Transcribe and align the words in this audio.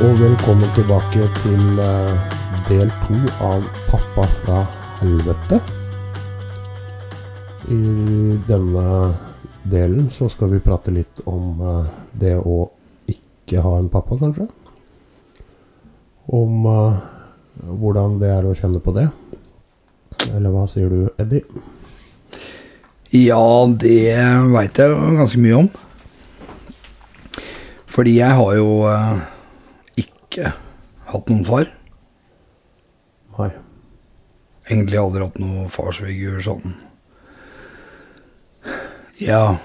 Og 0.00 0.14
velkommen 0.16 0.70
tilbake 0.72 1.26
til 1.42 1.80
eh, 1.84 2.36
del 2.70 2.88
to 3.02 3.16
av 3.44 3.66
Pappa 3.84 4.22
fra 4.32 4.60
helvete. 4.96 5.58
I 7.68 7.80
denne 8.48 8.84
delen 9.68 10.06
så 10.08 10.30
skal 10.32 10.54
vi 10.54 10.62
prate 10.64 10.94
litt 10.96 11.20
om 11.28 11.60
eh, 11.60 11.90
det 12.22 12.32
å 12.40 12.62
ikke 13.12 13.60
ha 13.60 13.74
en 13.76 13.90
pappa, 13.92 14.16
kanskje. 14.22 14.46
Om 16.32 16.64
eh, 16.70 17.02
hvordan 17.68 18.14
det 18.22 18.30
er 18.38 18.48
å 18.48 18.54
kjenne 18.56 18.80
på 18.80 18.94
det. 18.96 19.04
Eller 20.30 20.54
hva 20.54 20.62
sier 20.70 20.88
du, 20.88 21.10
Eddie? 21.20 21.44
Ja, 23.18 23.44
det 23.68 24.16
veit 24.54 24.80
jeg 24.80 24.96
ganske 25.18 25.42
mye 25.44 25.60
om. 25.60 25.68
Fordi 27.90 28.16
jeg 28.16 28.38
har 28.40 28.56
jo 28.56 28.70
ikke 30.30 30.52
hatt 31.10 31.30
noen 31.30 31.42
far. 31.46 31.66
Nei. 33.34 33.50
Egentlig 34.70 35.00
aldri 35.00 35.24
hatt 35.24 35.40
noen 35.42 35.70
farsfigur 35.72 36.38
sånn. 36.44 36.76
Ja, 39.18 39.58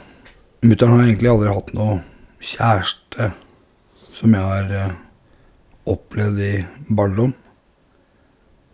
mutter'n 0.66 0.96
har 0.96 1.06
egentlig 1.06 1.30
aldri 1.30 1.54
hatt 1.54 1.70
noe 1.78 2.00
kjæreste 2.42 3.30
som 4.16 4.34
jeg 4.34 4.42
har 4.42 4.74
eh, 4.74 4.98
opplevd 5.92 6.42
i 6.42 6.54
barndom. 6.90 7.36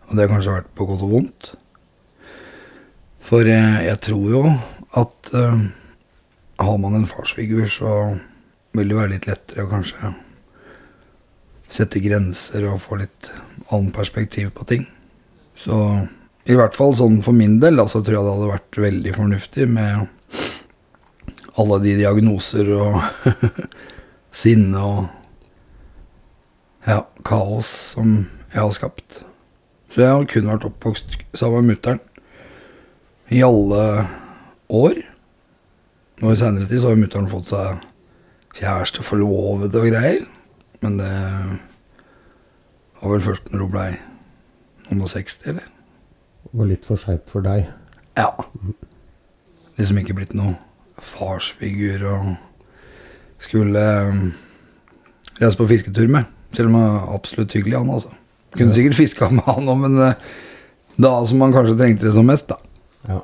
Og 0.08 0.16
det 0.16 0.24
har 0.24 0.32
kanskje 0.32 0.56
vært 0.56 0.74
på 0.78 0.88
godt 0.88 1.04
og 1.04 1.14
vondt. 1.18 1.52
For 3.28 3.44
eh, 3.44 3.84
jeg 3.90 4.00
tror 4.08 4.26
jo 4.32 4.42
at 5.02 5.32
eh, 5.36 5.64
har 6.62 6.76
man 6.80 6.96
en 7.02 7.08
farsfigur, 7.10 7.68
så 7.68 8.14
vil 8.72 8.88
det 8.88 9.02
være 9.02 9.18
litt 9.18 9.28
lettere 9.28 9.66
å 9.66 9.72
kanskje 9.76 10.16
sette 11.72 12.02
grenser 12.04 12.66
og 12.68 12.82
få 12.84 13.00
litt 13.00 13.30
annen 13.72 13.92
perspektiv 13.94 14.52
på 14.56 14.66
ting. 14.68 14.84
Så 15.56 15.76
i 16.48 16.56
hvert 16.58 16.76
fall 16.76 16.96
sånn 16.98 17.20
for 17.24 17.36
min 17.36 17.58
del, 17.62 17.80
så 17.88 18.02
tror 18.02 18.18
jeg 18.18 18.26
det 18.26 18.34
hadde 18.36 18.52
vært 18.52 18.80
veldig 18.84 19.16
fornuftig 19.16 19.68
med 19.70 20.08
alle 21.60 21.78
de 21.84 21.96
diagnoser 22.00 22.70
og 22.74 23.28
sinne 24.42 24.80
og 24.80 25.02
ja, 26.88 27.02
kaos 27.26 27.70
som 27.92 28.24
jeg 28.52 28.58
har 28.58 28.72
skapt. 28.74 29.22
Så 29.92 30.02
jeg 30.02 30.10
har 30.10 30.28
kun 30.28 30.48
vært 30.48 30.66
oppvokst 30.66 31.18
sammen 31.36 31.68
med 31.68 31.76
mutter'n 31.76 32.02
i 33.32 33.42
alle 33.44 33.82
år. 34.72 35.02
Og 36.22 36.32
i 36.32 36.38
senere 36.40 36.68
tid 36.68 36.82
så 36.82 36.92
har 36.92 37.00
mutter'n 37.00 37.30
fått 37.30 37.50
seg 37.52 37.84
kjæreste, 38.58 39.04
forlovede 39.04 39.80
og 39.80 39.88
greier. 39.92 40.24
Men 40.82 40.98
det 40.98 41.12
var 43.02 43.14
vel 43.14 43.24
først 43.26 43.50
når 43.52 43.64
hun 43.64 43.72
blei 43.72 43.90
noen 44.88 45.04
og 45.06 45.12
60, 45.12 45.46
eller? 45.52 45.68
Det 46.42 46.58
var 46.58 46.70
litt 46.70 46.86
for 46.86 47.00
seint 47.00 47.30
for 47.30 47.44
deg. 47.44 47.68
Ja. 48.18 48.28
Liksom 49.78 50.00
ikke 50.02 50.16
blitt 50.18 50.34
noe 50.36 50.56
farsfigur 51.02 52.04
og 52.12 52.32
skulle 53.42 53.82
um, 54.08 54.24
reise 55.40 55.58
på 55.58 55.68
fisketur 55.70 56.10
med. 56.12 56.30
Selv 56.52 56.70
om 56.70 56.78
han 56.78 56.90
var 56.90 57.14
absolutt 57.16 57.54
hyggelig, 57.56 57.78
han 57.78 57.94
altså. 57.94 58.12
Kunne 58.52 58.74
sikkert 58.76 58.98
fiska 58.98 59.30
med 59.32 59.46
han 59.48 59.70
òg, 59.72 59.78
men 59.86 59.96
uh, 60.02 60.34
da 61.00 61.14
som 61.26 61.40
man 61.40 61.54
kanskje 61.54 61.78
trengte 61.78 62.08
det 62.08 62.16
som 62.18 62.28
mest, 62.28 62.52
da. 62.52 62.58
Ja. 63.08 63.22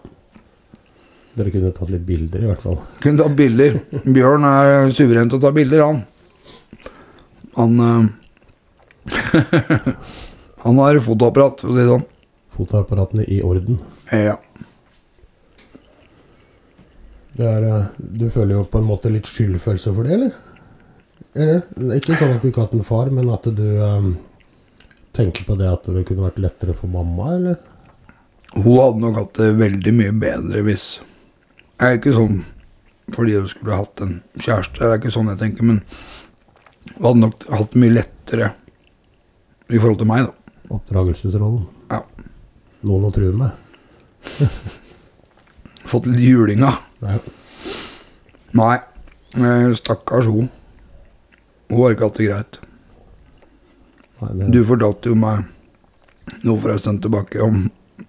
Dere 1.39 1.53
kunne 1.55 1.75
tatt 1.75 1.91
litt 1.93 2.07
bilder, 2.07 2.43
i 2.43 2.49
hvert 2.51 2.63
fall. 2.65 2.81
Kunne 3.03 3.21
tatt 3.21 3.37
bilder. 3.39 3.77
Bjørn 4.07 4.47
er 4.49 4.89
suveren 4.95 5.31
til 5.31 5.39
å 5.39 5.45
ta 5.45 5.53
bilder, 5.55 5.85
han. 5.85 6.01
Han 7.59 7.81
uh, 7.83 8.07
Han 10.65 10.79
har 10.79 10.99
fotoapparat, 11.01 11.61
for 11.63 11.71
å 11.71 11.75
si 11.75 11.81
det 11.81 11.89
sånn. 11.89 12.07
Fotoapparatene 12.59 13.25
i 13.31 13.39
orden. 13.47 13.79
Ja. 14.11 14.37
Det 17.39 17.47
er, 17.47 17.63
eh, 17.69 17.85
du 17.99 18.27
føler 18.35 18.57
jo 18.57 18.65
på 18.67 18.81
en 18.81 18.89
måte 18.89 19.13
litt 19.15 19.31
skyldfølelse 19.31 19.93
for 19.95 20.09
det, 20.09 20.17
eller? 20.17 20.33
Eller? 21.39 21.63
Ikke 21.95 22.19
sånn 22.19 22.35
at 22.35 22.43
du 22.43 22.49
ikke 22.51 22.65
har 22.65 22.67
hatt 22.67 22.75
en 22.75 22.89
far, 22.89 23.13
men 23.15 23.31
at 23.31 23.47
du 23.55 23.67
um, 23.79 24.11
tenker 25.15 25.47
på 25.47 25.55
det 25.61 25.69
at 25.71 25.87
det 25.95 26.03
kunne 26.09 26.27
vært 26.27 26.43
lettere 26.43 26.75
for 26.75 26.91
mamma, 26.91 27.31
eller? 27.37 27.61
Hun 28.57 28.81
hadde 28.81 29.05
nok 29.05 29.21
hatt 29.21 29.39
det 29.39 29.53
veldig 29.61 29.93
mye 29.93 30.13
bedre 30.17 30.63
hvis 30.65 30.85
Jeg 31.79 31.85
er 31.85 31.99
ikke 31.99 32.15
sånn 32.17 32.39
fordi 33.15 33.35
hun 33.37 33.49
skulle 33.49 33.77
hatt 33.77 34.01
en 34.05 34.15
kjæreste, 34.37 34.81
det 34.81 34.89
er 34.89 34.99
ikke 34.99 35.13
sånn 35.15 35.31
jeg 35.31 35.41
tenker, 35.41 35.69
men 35.69 35.79
hun 36.97 37.05
hadde 37.07 37.21
nok 37.23 37.45
hatt 37.51 37.73
det 37.73 37.81
mye 37.83 37.95
lettere 37.97 38.53
i 39.69 39.79
forhold 39.79 39.99
til 40.01 40.09
meg, 40.09 40.27
da. 40.29 40.55
Oppdragelsesrollen. 40.75 41.67
Ja. 41.91 42.03
Noen 42.89 43.05
å 43.09 43.13
true 43.15 43.33
med. 43.37 43.51
Fått 45.89 46.07
litt 46.11 46.21
julinga. 46.25 46.73
Ja. 47.01 47.19
Nei, 48.59 48.75
eh, 49.37 49.69
stakkars 49.77 50.27
hun. 50.29 50.49
Hun 51.69 51.83
har 51.83 51.95
ikke 51.95 52.09
hatt 52.09 52.19
det 52.21 52.29
greit. 52.31 52.59
Nei, 54.21 54.31
det, 54.41 54.51
Du 54.53 54.63
fortalte 54.67 55.13
jo 55.13 55.19
meg 55.21 55.45
noe 56.45 56.61
for 56.61 56.73
en 56.75 56.81
stund 56.81 57.03
tilbake 57.05 57.41
om 57.45 57.67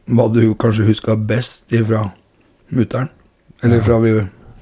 hva 0.09 0.25
du 0.33 0.41
kanskje 0.59 0.87
huska 0.87 1.15
best 1.15 1.71
ifra 1.75 2.07
mutter'n. 2.73 3.09
Eller 3.63 3.77
Ja. 3.77 3.83
fra 3.83 3.99
vi 3.99 4.13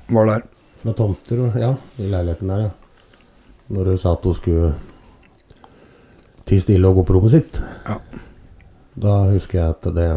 var 0.10 0.26
der. 0.26 0.44
Fra 0.82 0.94
tomter, 0.94 1.40
og- 1.46 1.56
ja. 1.60 1.76
I 2.00 2.08
leiligheten 2.10 2.48
der, 2.48 2.60
ja. 2.60 2.70
Når 3.68 3.92
hun 3.92 4.00
sa 4.00 4.14
at 4.16 4.26
hun 4.26 4.36
skulle 4.38 4.74
tie 6.48 6.64
stille 6.64 6.88
og 6.88 7.02
gå 7.02 7.08
på 7.08 7.18
rommet 7.18 7.34
sitt. 7.36 7.60
Ja. 7.88 7.98
Da 8.98 9.16
husker 9.34 9.60
jeg 9.60 9.76
at 9.76 9.90
det 9.96 10.08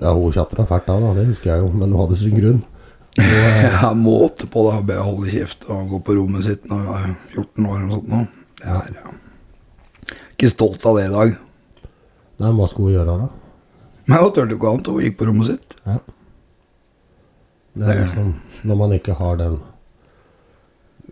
Ja, 0.00 0.12
hun 0.14 0.30
tjatra 0.32 0.66
fælt 0.68 0.86
da, 0.86 0.98
da, 1.02 1.14
det 1.16 1.26
husker 1.32 1.50
jeg 1.50 1.64
jo, 1.64 1.70
men 1.74 1.90
hun 1.90 2.04
hadde 2.04 2.18
sin 2.20 2.36
grunn. 2.36 2.60
Og, 2.60 3.24
eh, 3.24 3.64
Ja, 3.72 3.90
måte 3.96 4.46
på 4.46 4.62
det. 4.68 4.76
Be 4.86 5.00
holde 5.00 5.32
kjeft 5.32 5.66
og 5.68 5.88
gå 5.90 6.02
på 6.06 6.14
rommet 6.20 6.46
sitt 6.46 6.68
når 6.70 6.84
jeg 6.84 7.00
er 7.00 7.16
14 7.34 7.66
år 7.66 7.76
eller 7.80 7.88
noe 7.88 8.04
sånt. 8.12 8.36
Det 8.60 8.76
er 8.76 8.92
ja. 9.00 9.16
Ikke 10.36 10.52
stolt 10.52 10.84
av 10.86 10.96
det 11.00 11.08
i 11.08 11.14
dag. 11.14 11.34
nei, 12.40 12.52
hva 12.56 12.68
skulle 12.70 12.92
hun 12.92 12.96
gjøre 12.98 13.16
da? 13.24 13.28
Men 14.06 14.22
hun 14.22 14.32
turte 14.36 14.56
ikke 14.56 14.70
annet, 14.70 14.86
hun 14.92 15.04
gikk 15.04 15.18
på 15.18 15.26
rommet 15.28 15.50
sitt. 15.50 15.74
Ja. 15.86 15.98
Det 17.80 17.88
er 17.88 18.00
liksom 18.04 18.30
når 18.66 18.78
man 18.80 18.94
ikke 18.96 19.14
har 19.18 19.36
den 19.40 19.58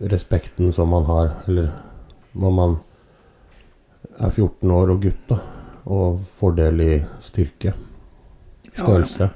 respekten 0.00 0.72
som 0.72 0.88
man 0.92 1.04
har, 1.08 1.32
eller 1.48 1.70
når 2.38 2.52
man 2.54 2.76
er 4.18 4.30
14 4.30 4.70
år 4.70 4.92
og 4.94 5.02
gutt, 5.02 5.22
da, 5.30 5.38
og 5.88 6.20
fordel 6.38 6.80
i 6.84 6.92
styrke, 7.24 7.74
Ja, 8.68 8.84
størrelse. 8.84 9.30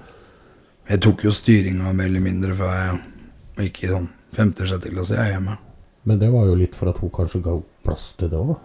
Jeg 0.89 1.01
tok 1.03 1.25
jo 1.25 1.33
styringa 1.35 1.93
mer 1.95 2.11
eller 2.11 2.23
mindre 2.23 2.55
før 2.59 2.73
jeg 2.75 3.69
gikk 3.69 3.85
i 3.85 3.93
sånn 3.93 4.09
femte-sjette 4.37 4.91
klasse 4.93 5.17
jeg 5.17 5.23
er 5.25 5.35
hjemme. 5.37 5.57
Men 6.05 6.19
det 6.19 6.31
var 6.33 6.47
jo 6.49 6.59
litt 6.59 6.75
for 6.75 6.91
at 6.91 6.99
hun 7.03 7.13
kanskje 7.15 7.43
ga 7.45 7.57
plass 7.87 8.13
til 8.19 8.31
det 8.33 8.39
òg, 8.39 8.55
da. 8.55 8.59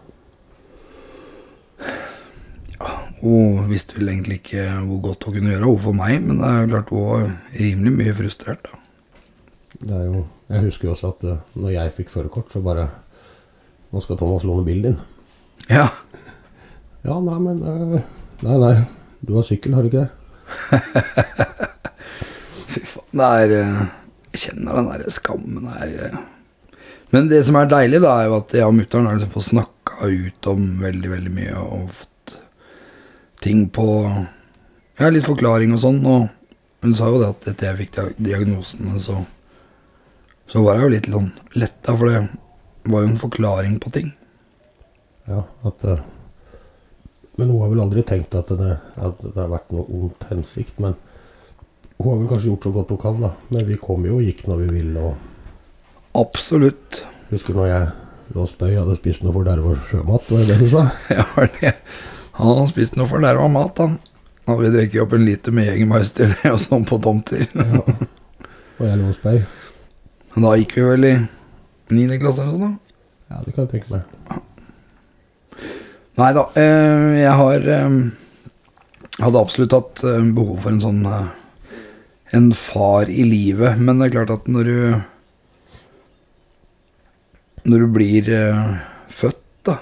Hun 3.22 3.66
visste 3.72 3.98
vel 3.98 4.12
egentlig 4.12 4.42
ikke 4.44 4.64
hvor 4.86 5.00
godt 5.08 5.26
hun 5.26 5.38
kunne 5.38 5.54
gjøre 5.54 5.70
overfor 5.72 5.90
for 5.90 5.98
meg, 5.98 6.20
men 6.22 6.42
det 6.42 6.50
er 6.50 6.72
klart 6.74 6.92
hun 6.94 7.06
var 7.08 7.24
rimelig 7.58 7.94
mye 7.96 8.18
frustrert. 8.18 8.68
da. 8.70 8.82
Det 9.80 9.94
er 9.98 10.04
jo, 10.06 10.26
jeg 10.50 10.64
husker 10.68 10.88
jo 10.88 10.94
også 10.96 11.08
at 11.14 11.22
uh, 11.28 11.38
når 11.60 11.70
jeg 11.76 11.92
fikk 11.98 12.10
førerkort, 12.14 12.52
så 12.54 12.60
bare 12.64 12.86
Nå 13.92 13.98
skal 14.04 14.18
Thomas 14.20 14.44
låne 14.44 14.66
bilen 14.68 14.84
din. 14.84 14.98
Ja, 15.72 15.88
Ja, 17.08 17.20
nei, 17.24 17.38
men 17.40 17.62
uh, 17.64 18.02
Nei, 18.44 18.58
nei. 18.62 18.76
Du 19.26 19.34
har 19.38 19.44
sykkel, 19.48 19.74
har 19.74 19.82
du 19.84 19.88
ikke 19.90 20.06
det? 20.06 20.12
fy 22.74 22.82
faen. 22.86 23.06
Det 23.18 23.28
er 23.44 23.50
eh, 23.58 23.80
Jeg 24.34 24.40
kjenner 24.44 24.72
den 24.78 24.90
der 24.92 25.10
skammen 25.16 25.66
her. 25.72 26.18
Men 27.16 27.30
det 27.32 27.40
som 27.48 27.56
er 27.58 27.70
deilig, 27.72 28.00
da, 28.04 28.12
er 28.22 28.26
jo 28.30 28.36
at 28.42 28.50
jeg 28.60 28.68
og 28.68 28.76
mutter'n 28.78 29.08
har 29.08 29.16
liksom 29.18 29.34
fått 29.34 29.48
snakka 29.50 29.94
ut 30.12 30.42
om 30.52 30.62
veldig, 30.84 31.10
veldig 31.16 31.32
mye 31.34 31.56
og 31.64 31.82
fått 32.02 32.36
ting 33.44 33.60
på 33.74 33.86
Ja, 35.00 35.10
litt 35.14 35.26
forklaring 35.28 35.74
og 35.76 35.82
sånn. 35.84 36.00
Og 36.06 36.28
hun 36.86 36.94
sa 36.98 37.06
jo 37.10 37.18
det 37.24 37.30
at 37.32 37.42
etter 37.54 37.66
jeg 37.72 37.80
fikk 37.82 37.92
dia- 37.98 38.16
diagnosen, 38.30 38.82
så 39.02 39.16
så 40.48 40.64
var 40.64 40.78
jeg 40.78 40.86
jo 40.86 40.94
litt 40.94 41.10
sånn 41.12 41.32
letta, 41.60 41.96
for 41.98 42.12
det 42.12 42.22
var 42.92 43.04
jo 43.04 43.10
en 43.12 43.20
forklaring 43.20 43.80
på 43.84 43.92
ting. 43.96 44.14
Ja, 45.28 45.42
at 45.68 45.84
eh, 45.84 46.06
Men 47.38 47.52
hun 47.52 47.60
har 47.62 47.70
vel 47.70 47.82
aldri 47.84 48.02
tenkt 48.08 48.34
at 48.34 48.50
det, 48.50 48.78
at 48.96 49.20
det 49.22 49.38
har 49.38 49.52
vært 49.52 49.70
noe 49.76 49.86
ondt 49.94 50.24
hensikt. 50.32 50.80
Men 50.82 50.96
hun 52.00 52.08
har 52.10 52.18
vel 52.22 52.30
kanskje 52.32 52.50
gjort 52.50 52.66
så 52.66 52.72
godt 52.74 52.94
hun 52.96 53.02
kan, 53.04 53.20
da. 53.22 53.32
Men 53.54 53.68
vi 53.68 53.78
kom 53.78 54.08
jo 54.08 54.18
og 54.18 54.26
gikk 54.26 54.48
når 54.50 54.64
vi 54.64 54.70
ville. 54.80 55.04
og 55.12 56.18
Absolutt. 56.18 57.04
Husker 57.30 57.54
du 57.54 57.60
når 57.60 57.70
jeg 57.70 57.92
lå 58.34 58.42
og 58.42 58.50
spøy, 58.50 58.72
hadde 58.74 58.98
spist 58.98 59.22
noe 59.26 59.36
forderva 59.36 59.76
sjømat? 59.90 60.32
Var 60.32 60.42
det 60.42 60.48
det 60.56 60.58
du 60.64 60.72
sa? 60.72 60.88
Ja, 61.20 61.28
det. 61.60 61.76
Han 62.40 62.54
hadde 62.56 62.72
spist 62.72 62.98
noe 62.98 63.12
forderva 63.12 63.46
mat, 63.52 63.84
han. 63.84 64.00
Og 64.48 64.64
vi 64.64 64.72
drukket 64.74 65.04
opp 65.04 65.14
en 65.14 65.28
liter 65.28 65.54
med 65.54 65.68
Jegermeister 65.70 66.34
og 66.54 66.60
sånn 66.64 66.88
på 66.88 66.98
tomter. 67.04 67.46
Ja. 67.54 67.84
Og 68.78 68.84
jeg 68.88 68.98
lå 68.98 69.12
og 69.12 69.18
spøy. 69.20 69.42
Men 70.38 70.46
da 70.46 70.52
gikk 70.54 70.76
vi 70.78 70.82
vel 70.86 71.06
i 71.08 71.12
niende 71.98 72.20
klasse 72.22 72.44
eller 72.44 72.54
sånn, 72.54 72.74
da. 72.78 73.32
Ja, 73.34 73.40
det 73.42 73.54
kan 73.56 73.64
jeg 73.66 73.72
tenke 73.72 73.90
meg. 73.90 74.04
Nei 76.22 76.28
da, 76.38 76.44
eh, 76.62 77.06
jeg 77.24 77.32
har 77.40 77.66
eh, 77.74 77.96
Hadde 79.18 79.42
absolutt 79.42 79.74
hatt 79.74 80.04
eh, 80.06 80.28
behov 80.38 80.60
for 80.62 80.76
en 80.76 80.84
sånn 80.84 81.00
En 82.38 82.52
far 82.54 83.10
i 83.10 83.26
livet, 83.26 83.82
men 83.82 83.98
det 83.98 84.12
er 84.12 84.14
klart 84.14 84.36
at 84.36 84.46
når 84.54 84.70
du 84.70 84.78
Når 87.74 87.88
du 87.88 87.88
blir 87.98 88.30
født, 89.10 89.42
da, 89.66 89.80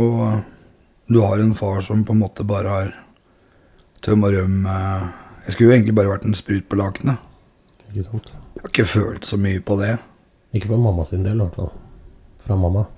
og 0.00 0.40
du 1.12 1.20
har 1.20 1.44
en 1.44 1.52
far 1.60 1.84
som 1.84 2.08
på 2.08 2.16
en 2.16 2.24
måte 2.24 2.48
bare 2.48 2.72
har 2.72 2.96
tøm 4.00 4.24
og 4.24 4.32
røm 4.32 4.64
Jeg 4.64 5.52
skulle 5.52 5.68
jo 5.68 5.76
egentlig 5.76 5.98
bare 6.00 6.16
vært 6.16 6.24
en 6.24 6.40
sprut 6.40 6.72
på 6.72 6.80
lakenet. 6.80 7.20
Ikke 7.94 8.08
sant? 8.08 8.32
Jeg 8.34 8.62
har 8.64 8.70
ikke 8.72 8.90
følt 8.90 9.26
så 9.28 9.36
mye 9.38 9.60
på 9.62 9.76
det. 9.78 9.92
Ikke 10.50 10.72
for 10.72 10.82
mamma 10.82 11.04
sin 11.06 11.22
del, 11.22 11.38
i 11.38 11.44
hvert 11.44 11.58
fall. 11.60 11.68
Fra 12.42 12.56
mamma. 12.58 12.88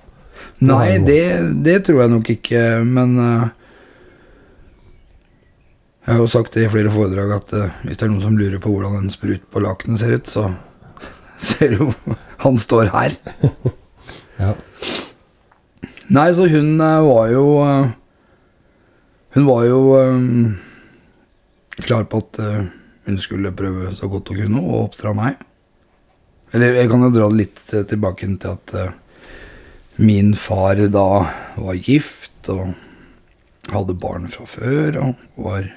Nei, 0.65 0.97
det, 1.05 1.21
det 1.67 1.83
tror 1.85 2.01
jeg 2.01 2.13
nok 2.15 2.31
ikke, 2.33 2.63
men 2.85 3.13
uh, 3.21 3.49
Jeg 6.07 6.15
har 6.15 6.23
jo 6.23 6.31
sagt 6.33 6.57
det 6.57 6.65
i 6.65 6.71
flere 6.73 6.93
foredrag 6.93 7.35
at 7.37 7.53
uh, 7.53 7.77
hvis 7.85 8.01
det 8.01 8.07
er 8.07 8.13
noen 8.15 8.25
som 8.25 8.39
lurer 8.41 8.63
på 8.63 8.73
hvordan 8.73 8.97
en 9.03 9.13
sprut 9.13 9.45
på 9.53 9.61
lakenet 9.65 10.01
ser 10.01 10.17
ut, 10.17 10.33
så 10.33 10.47
ser 11.51 11.77
du 11.77 11.85
jo 11.85 11.91
Han 12.45 12.61
står 12.61 12.93
her. 12.97 13.19
Ja. 14.37 14.51
Nei, 16.13 16.27
så 16.37 16.45
hun 16.53 16.75
uh, 16.77 17.05
var 17.05 17.31
jo 17.33 17.45
Hun 19.33 19.47
var 19.49 19.63
jo 19.65 19.79
um, 19.97 20.59
klar 21.81 22.05
på 22.09 22.21
at 22.21 22.41
hun 23.07 23.19
skulle 23.23 23.55
prøve 23.55 23.95
så 23.97 24.09
godt 24.11 24.33
hun 24.33 24.43
kunne 24.43 24.63
å 24.63 24.83
oppdra 24.85 25.15
meg. 25.17 25.41
Eller 26.55 26.79
jeg 26.81 26.91
kan 26.91 27.03
jo 27.07 27.13
dra 27.15 27.29
det 27.31 27.41
litt 27.41 27.75
eh, 27.75 27.87
tilbake 27.89 28.29
til 28.43 28.53
at 28.53 28.75
eh, 28.75 28.95
min 30.03 30.35
far 30.37 30.81
da 30.93 31.09
var 31.57 31.81
gift 31.81 32.51
og 32.53 32.75
hadde 33.73 33.97
barn 33.99 34.29
fra 34.31 34.47
før 34.47 35.01
og 35.03 35.41
var 35.47 35.71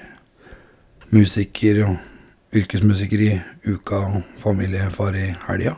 musiker 1.10 1.82
og 1.88 2.56
yrkesmusiker 2.56 3.22
i 3.22 3.32
uka 3.66 4.04
og 4.08 4.22
familiefar 4.42 5.16
i 5.18 5.30
helga. 5.46 5.76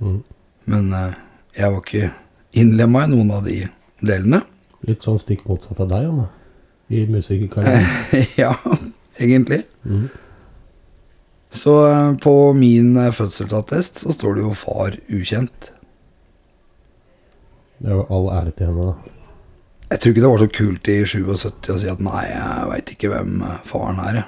Mm. 0.00 0.22
Men 0.72 0.92
eh, 0.96 1.18
jeg 1.56 1.72
var 1.74 1.84
ikke 1.84 2.10
innlemma 2.60 3.04
i 3.06 3.12
noen 3.12 3.34
av 3.36 3.46
de 3.48 3.60
delene. 4.00 4.42
Litt 4.88 5.04
sånn 5.04 5.20
stikk 5.20 5.44
motsatt 5.48 5.80
av 5.84 5.90
deg, 5.92 6.08
Anne. 6.08 6.28
I 6.90 7.04
musikerkarrieren. 7.06 7.86
ja, 8.42 8.54
egentlig. 9.20 9.62
Mm. 9.84 10.08
Så 11.52 11.90
eh, 11.90 12.16
på 12.16 12.52
min 12.52 12.96
eh, 12.96 13.12
fødselsattest 13.12 13.98
så 13.98 14.12
står 14.12 14.34
det 14.34 14.40
jo 14.40 14.54
'far 14.54 14.96
ukjent'. 15.08 15.70
Det 17.78 17.88
er 17.88 17.96
jo 17.96 18.06
all 18.10 18.28
ære 18.30 18.50
til 18.50 18.66
henne, 18.66 18.86
da. 18.86 19.16
Jeg 19.90 20.00
tror 20.00 20.10
ikke 20.12 20.22
det 20.22 20.30
var 20.30 20.38
så 20.38 20.50
kult 20.54 20.88
i 20.88 20.98
77 21.04 21.72
å 21.74 21.78
si 21.78 21.90
at 21.90 22.00
'nei, 22.00 22.24
jeg 22.30 22.70
veit 22.70 22.94
ikke 22.94 23.10
hvem 23.10 23.42
eh, 23.42 23.60
faren 23.64 23.98
er'. 23.98 24.24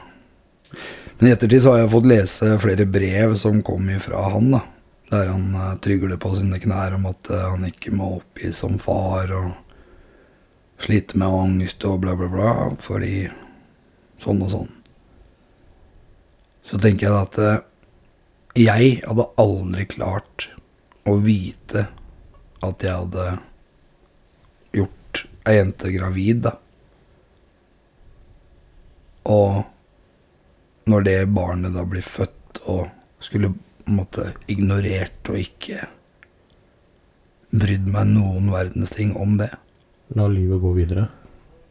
Men 1.18 1.28
i 1.28 1.32
ettertid 1.32 1.62
så 1.62 1.72
har 1.72 1.84
jeg 1.84 1.94
fått 1.94 2.10
lese 2.10 2.58
flere 2.58 2.86
brev 2.86 3.36
som 3.38 3.62
kom 3.62 3.90
ifra 3.90 4.28
han, 4.32 4.50
da. 4.50 4.62
Der 5.12 5.28
han 5.28 5.76
trygler 5.84 6.16
på 6.16 6.34
sine 6.34 6.58
knær 6.58 6.94
om 6.96 7.04
at 7.06 7.28
han 7.28 7.66
ikke 7.68 7.92
må 7.92 8.16
oppgis 8.16 8.62
som 8.64 8.78
far, 8.80 9.28
og 9.36 9.50
sliter 10.80 11.20
med 11.20 11.28
angst 11.28 11.84
og 11.84 12.00
bla, 12.00 12.16
bla, 12.16 12.28
bla, 12.32 12.54
fordi 12.80 13.28
sånn 14.24 14.40
og 14.42 14.50
sånn. 14.50 14.70
Så 16.66 16.78
tenker 16.78 17.08
jeg 17.08 17.16
at 17.18 17.38
eh, 17.42 17.62
jeg 18.62 18.98
hadde 19.06 19.28
aldri 19.40 19.86
klart 19.90 20.48
å 21.08 21.16
vite 21.24 21.86
at 22.62 22.84
jeg 22.84 22.94
hadde 22.94 23.26
gjort 24.76 25.22
ei 25.48 25.56
jente 25.56 25.90
gravid, 25.94 26.44
da. 26.46 26.52
Og 29.32 29.62
når 30.90 31.06
det 31.06 31.16
barnet 31.34 31.74
da 31.74 31.84
blir 31.86 32.04
født 32.06 32.62
og 32.70 32.88
skulle 33.22 33.52
på 33.54 33.90
en 33.90 33.98
måte 33.98 34.28
ignorert 34.50 35.30
og 35.30 35.40
ikke 35.40 35.86
brydd 37.52 37.88
meg 37.90 38.08
noen 38.14 38.48
verdens 38.52 38.94
ting 38.94 39.12
om 39.18 39.36
det. 39.40 39.50
La 40.16 40.28
livet 40.30 40.60
gå 40.62 40.72
videre. 40.76 41.08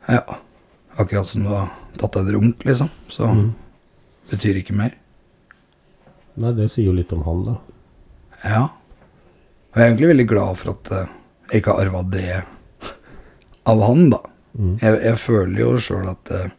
Ja, 0.07 0.21
akkurat 0.99 1.29
som 1.29 1.45
du 1.45 1.51
har 1.53 1.71
tatt 1.97 2.17
deg 2.17 2.27
en 2.29 2.35
runk, 2.35 2.65
liksom. 2.67 2.89
Så 3.09 3.27
Mm. 3.31 3.53
Betyr 4.31 4.61
ikke 4.61 4.77
mer. 4.77 4.95
Nei, 6.39 6.53
det 6.55 6.69
sier 6.71 6.89
jo 6.89 6.95
litt 6.95 7.11
om 7.15 7.25
han, 7.27 7.43
da. 7.45 7.57
Ja. 8.41 8.63
Og 9.71 9.77
jeg 9.77 9.83
er 9.83 9.91
egentlig 9.91 10.11
veldig 10.13 10.27
glad 10.31 10.57
for 10.59 10.73
at 10.73 10.91
eh, 10.95 11.13
jeg 11.51 11.61
ikke 11.61 11.75
har 11.75 11.85
arva 11.85 12.01
det 12.11 12.41
av 13.69 13.83
han, 13.85 14.09
da. 14.13 14.21
Mm. 14.55 14.73
Jeg, 14.81 14.97
jeg 15.05 15.19
føler 15.21 15.61
jo 15.61 15.75
sjøl 15.79 16.09
at 16.11 16.33
eh, 16.35 16.49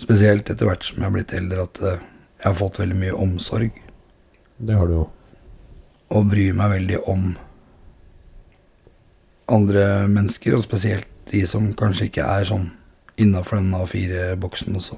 Spesielt 0.00 0.48
etter 0.48 0.64
hvert 0.64 0.80
som 0.80 0.96
jeg 0.96 1.04
har 1.04 1.12
blitt 1.12 1.32
eldre, 1.36 1.66
at 1.68 1.78
eh, 1.84 2.04
jeg 2.40 2.46
har 2.46 2.54
fått 2.56 2.78
veldig 2.80 2.94
mye 3.02 3.16
omsorg. 3.20 3.74
Det 4.56 4.78
har 4.78 4.88
du 4.88 4.94
jo. 4.94 5.02
Og 6.16 6.30
bryr 6.30 6.56
meg 6.56 6.70
veldig 6.72 7.00
om 7.12 7.26
andre 9.52 9.84
mennesker, 10.08 10.56
og 10.56 10.64
spesielt 10.64 11.04
de 11.28 11.42
som 11.44 11.68
kanskje 11.76 12.08
ikke 12.08 12.24
er 12.24 12.48
sånn 12.48 12.70
innafor 13.20 13.60
den 13.60 13.76
A4-boksen 13.76 14.80
også. 14.80 14.96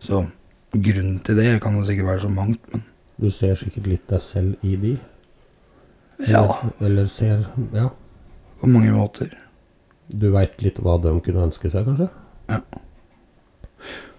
Så 0.00 0.26
grunnen 0.72 1.20
til 1.24 1.36
det 1.38 1.60
kan 1.64 1.76
jo 1.78 1.84
sikkert 1.88 2.06
være 2.10 2.20
så 2.26 2.28
mangt, 2.32 2.72
men 2.72 2.84
Du 3.20 3.30
ser 3.32 3.54
sikkert 3.56 3.86
litt 3.88 4.06
deg 4.10 4.20
selv 4.20 4.56
i 4.62 4.76
de. 4.76 4.98
ja, 6.28 6.42
Eller, 6.80 7.06
ser 7.06 7.46
Ja. 7.72 7.88
på 8.60 8.66
mange 8.68 8.92
måter. 8.92 9.30
Du 10.08 10.30
veit 10.32 10.60
litt 10.62 10.76
hva 10.78 10.98
de 11.00 11.14
kunne 11.20 11.46
ønske 11.48 11.70
seg, 11.70 11.84
kanskje? 11.86 12.10
Ja. 12.48 12.60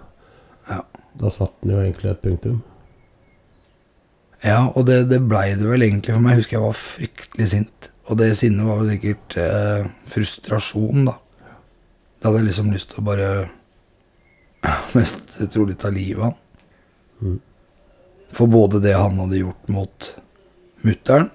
Da 1.20 1.32
satt 1.32 1.54
den 1.62 1.76
jo 1.76 1.82
egentlig 1.82 2.12
et 2.12 2.24
punktum. 2.24 2.62
Ja, 4.46 4.68
og 4.76 4.86
det, 4.90 5.06
det 5.10 5.24
blei 5.26 5.54
det 5.58 5.68
vel 5.68 5.86
egentlig 5.88 6.14
for 6.14 6.24
meg. 6.24 6.36
Jeg 6.36 6.44
husker 6.44 6.58
jeg 6.58 6.66
var 6.66 6.80
fryktelig 6.80 7.48
sint. 7.54 7.90
Og 8.06 8.20
det 8.20 8.36
sinnet 8.38 8.68
var 8.68 8.82
vel 8.82 8.92
sikkert 8.94 9.38
eh, 9.42 9.88
frustrasjon, 10.14 11.08
da. 11.08 11.16
Da 12.20 12.30
hadde 12.30 12.44
jeg 12.44 12.50
liksom 12.52 12.74
lyst 12.74 12.92
til 12.92 13.02
å 13.02 13.08
bare 13.08 13.30
mest 14.98 15.38
trolig 15.54 15.78
ta 15.82 15.90
livet 15.94 16.22
av 16.22 16.28
han. 16.28 16.38
Mm. 17.22 17.40
For 18.36 18.52
både 18.52 18.82
det 18.84 18.94
han 18.98 19.18
hadde 19.22 19.42
gjort 19.42 19.72
mot 19.72 20.12
mutter'n, 20.86 21.30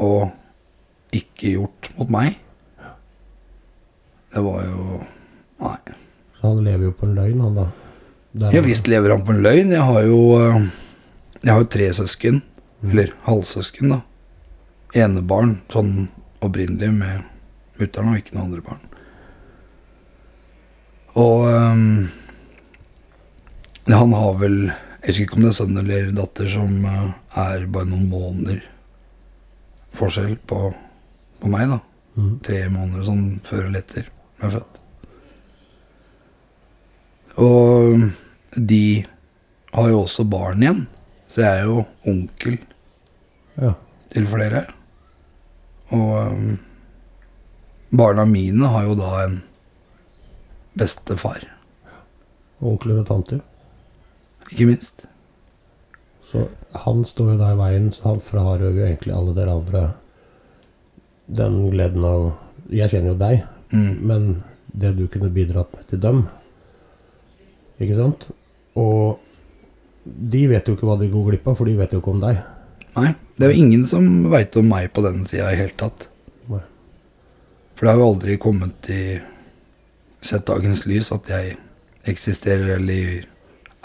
og 0.00 1.16
ikke 1.16 1.54
gjort 1.54 1.88
mot 1.96 2.10
meg 2.12 2.34
Det 4.28 4.42
var 4.44 4.58
jo 4.66 4.98
Nei. 5.56 5.78
Så 6.36 6.50
han 6.50 6.58
lever 6.66 6.90
jo 6.90 6.96
på 6.98 7.06
en 7.08 7.14
løgn, 7.16 7.40
han 7.40 7.54
da. 7.56 7.64
Ja 8.36 8.60
visst 8.60 8.88
lever 8.88 9.14
han 9.14 9.24
på 9.24 9.32
en 9.32 9.42
løgn. 9.44 9.72
Jeg 9.72 9.84
har 9.88 10.02
jo 10.04 10.20
eh, 10.40 10.66
Jeg 11.42 11.52
har 11.52 11.62
jo 11.62 11.70
tre 11.72 11.88
søsken. 11.96 12.42
Eller 12.84 13.14
halvsøsken, 13.24 13.94
da. 13.94 14.02
Enebarn 14.96 15.56
sånn 15.72 16.08
opprinnelig 16.44 16.92
med 16.92 17.24
mutter'n 17.80 18.12
og 18.12 18.20
ikke 18.20 18.36
noen 18.36 18.44
andre 18.44 18.64
barn. 18.64 18.84
Og 21.16 21.46
um, 21.48 22.08
han 23.88 24.12
har 24.12 24.38
vel 24.40 24.56
Jeg 24.66 25.08
husker 25.08 25.24
ikke 25.24 25.38
om 25.38 25.44
det 25.46 25.50
er 25.50 25.56
sønn 25.56 25.80
eller 25.80 26.08
datter 26.16 26.48
som 26.52 26.72
uh, 26.84 27.14
er 27.40 27.66
bare 27.72 27.88
noen 27.88 28.08
måneder 28.10 28.60
forskjell 29.96 30.34
på, 30.50 30.72
på 31.40 31.50
meg, 31.52 31.70
da. 31.72 31.78
Mm. 32.16 32.32
Tre 32.44 32.60
måneder 32.72 33.06
sånn 33.06 33.24
før 33.46 33.68
eller 33.68 33.84
etter 33.84 34.04
jeg 34.04 34.48
er 34.48 34.56
født. 34.58 34.80
Og 37.40 38.06
de 38.56 39.04
har 39.72 39.88
jo 39.92 40.02
også 40.04 40.24
barn 40.30 40.62
igjen, 40.62 40.86
så 41.28 41.42
jeg 41.44 41.60
er 41.60 41.64
jo 41.68 41.84
onkel 42.08 42.58
Ja. 43.60 43.74
til 44.12 44.26
flere. 44.28 44.66
Og 45.92 46.32
um, 46.32 46.58
barna 47.92 48.24
mine 48.26 48.66
har 48.72 48.84
jo 48.88 48.94
da 48.98 49.10
en 49.24 49.42
bestefar, 50.76 51.44
Onkler 52.60 53.02
og 53.02 53.06
tanter. 53.06 53.40
ikke 54.50 54.66
minst. 54.66 55.02
Så 56.24 56.48
han 56.74 57.04
står 57.04 57.32
jo 57.34 57.38
da 57.38 57.50
i 57.52 57.58
veien, 57.58 57.90
så 57.92 58.02
han 58.14 58.20
frarøver 58.20 58.78
jo 58.80 58.86
egentlig 58.86 59.12
alle 59.14 59.34
dere 59.36 59.52
andre 59.60 59.82
den 61.28 61.70
gleden 61.70 62.04
av 62.04 62.32
Jeg 62.70 62.90
kjenner 62.90 63.12
jo 63.12 63.18
deg, 63.18 63.44
Mm. 63.72 63.98
men 64.06 64.42
det 64.72 64.96
du 64.96 65.06
kunne 65.08 65.28
bidratt 65.34 65.72
med 65.74 65.86
til 65.88 65.98
dem 66.00 66.28
Ikke 67.80 67.96
sant? 67.96 68.28
Og 68.76 69.18
de 70.04 70.42
vet 70.50 70.68
jo 70.68 70.76
ikke 70.76 70.86
hva 70.88 70.98
de 71.00 71.10
går 71.10 71.30
glipp 71.30 71.48
av, 71.48 71.56
for 71.58 71.68
de 71.68 71.76
vet 71.78 71.94
jo 71.94 72.02
ikke 72.02 72.14
om 72.14 72.22
deg. 72.22 72.42
Nei, 72.96 73.12
det 73.36 73.46
er 73.46 73.52
jo 73.52 73.64
ingen 73.64 73.86
som 73.88 74.06
veit 74.32 74.56
om 74.56 74.68
meg 74.70 74.90
på 74.94 75.04
den 75.04 75.24
sida 75.28 75.50
i 75.52 75.58
hele 75.60 75.74
tatt. 75.76 76.06
Nei. 76.52 76.62
For 77.76 77.84
det 77.84 77.92
har 77.92 78.00
jo 78.00 78.10
aldri 78.12 78.36
kommet 78.40 78.90
i 78.92 79.02
sett 80.26 80.46
dagens 80.48 80.86
lys 80.88 81.12
at 81.14 81.28
jeg 81.30 81.56
eksisterer 82.08 82.76
eller 82.78 83.26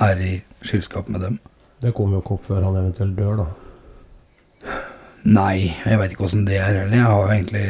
er 0.02 0.22
i 0.24 0.36
skyldskap 0.66 1.10
med 1.12 1.26
dem. 1.26 1.42
Det 1.82 1.94
kommer 1.98 2.18
jo 2.18 2.24
ikke 2.24 2.38
opp 2.38 2.48
før 2.48 2.68
han 2.68 2.78
eventuelt 2.78 3.18
dør, 3.18 3.42
da. 3.42 4.78
Nei, 5.26 5.74
jeg 5.86 6.00
veit 6.02 6.14
ikke 6.14 6.26
åssen 6.26 6.48
det 6.48 6.58
er 6.58 6.70
heller. 6.70 6.94
Jeg 6.94 7.06
har 7.06 7.20
jo 7.22 7.36
egentlig 7.36 7.66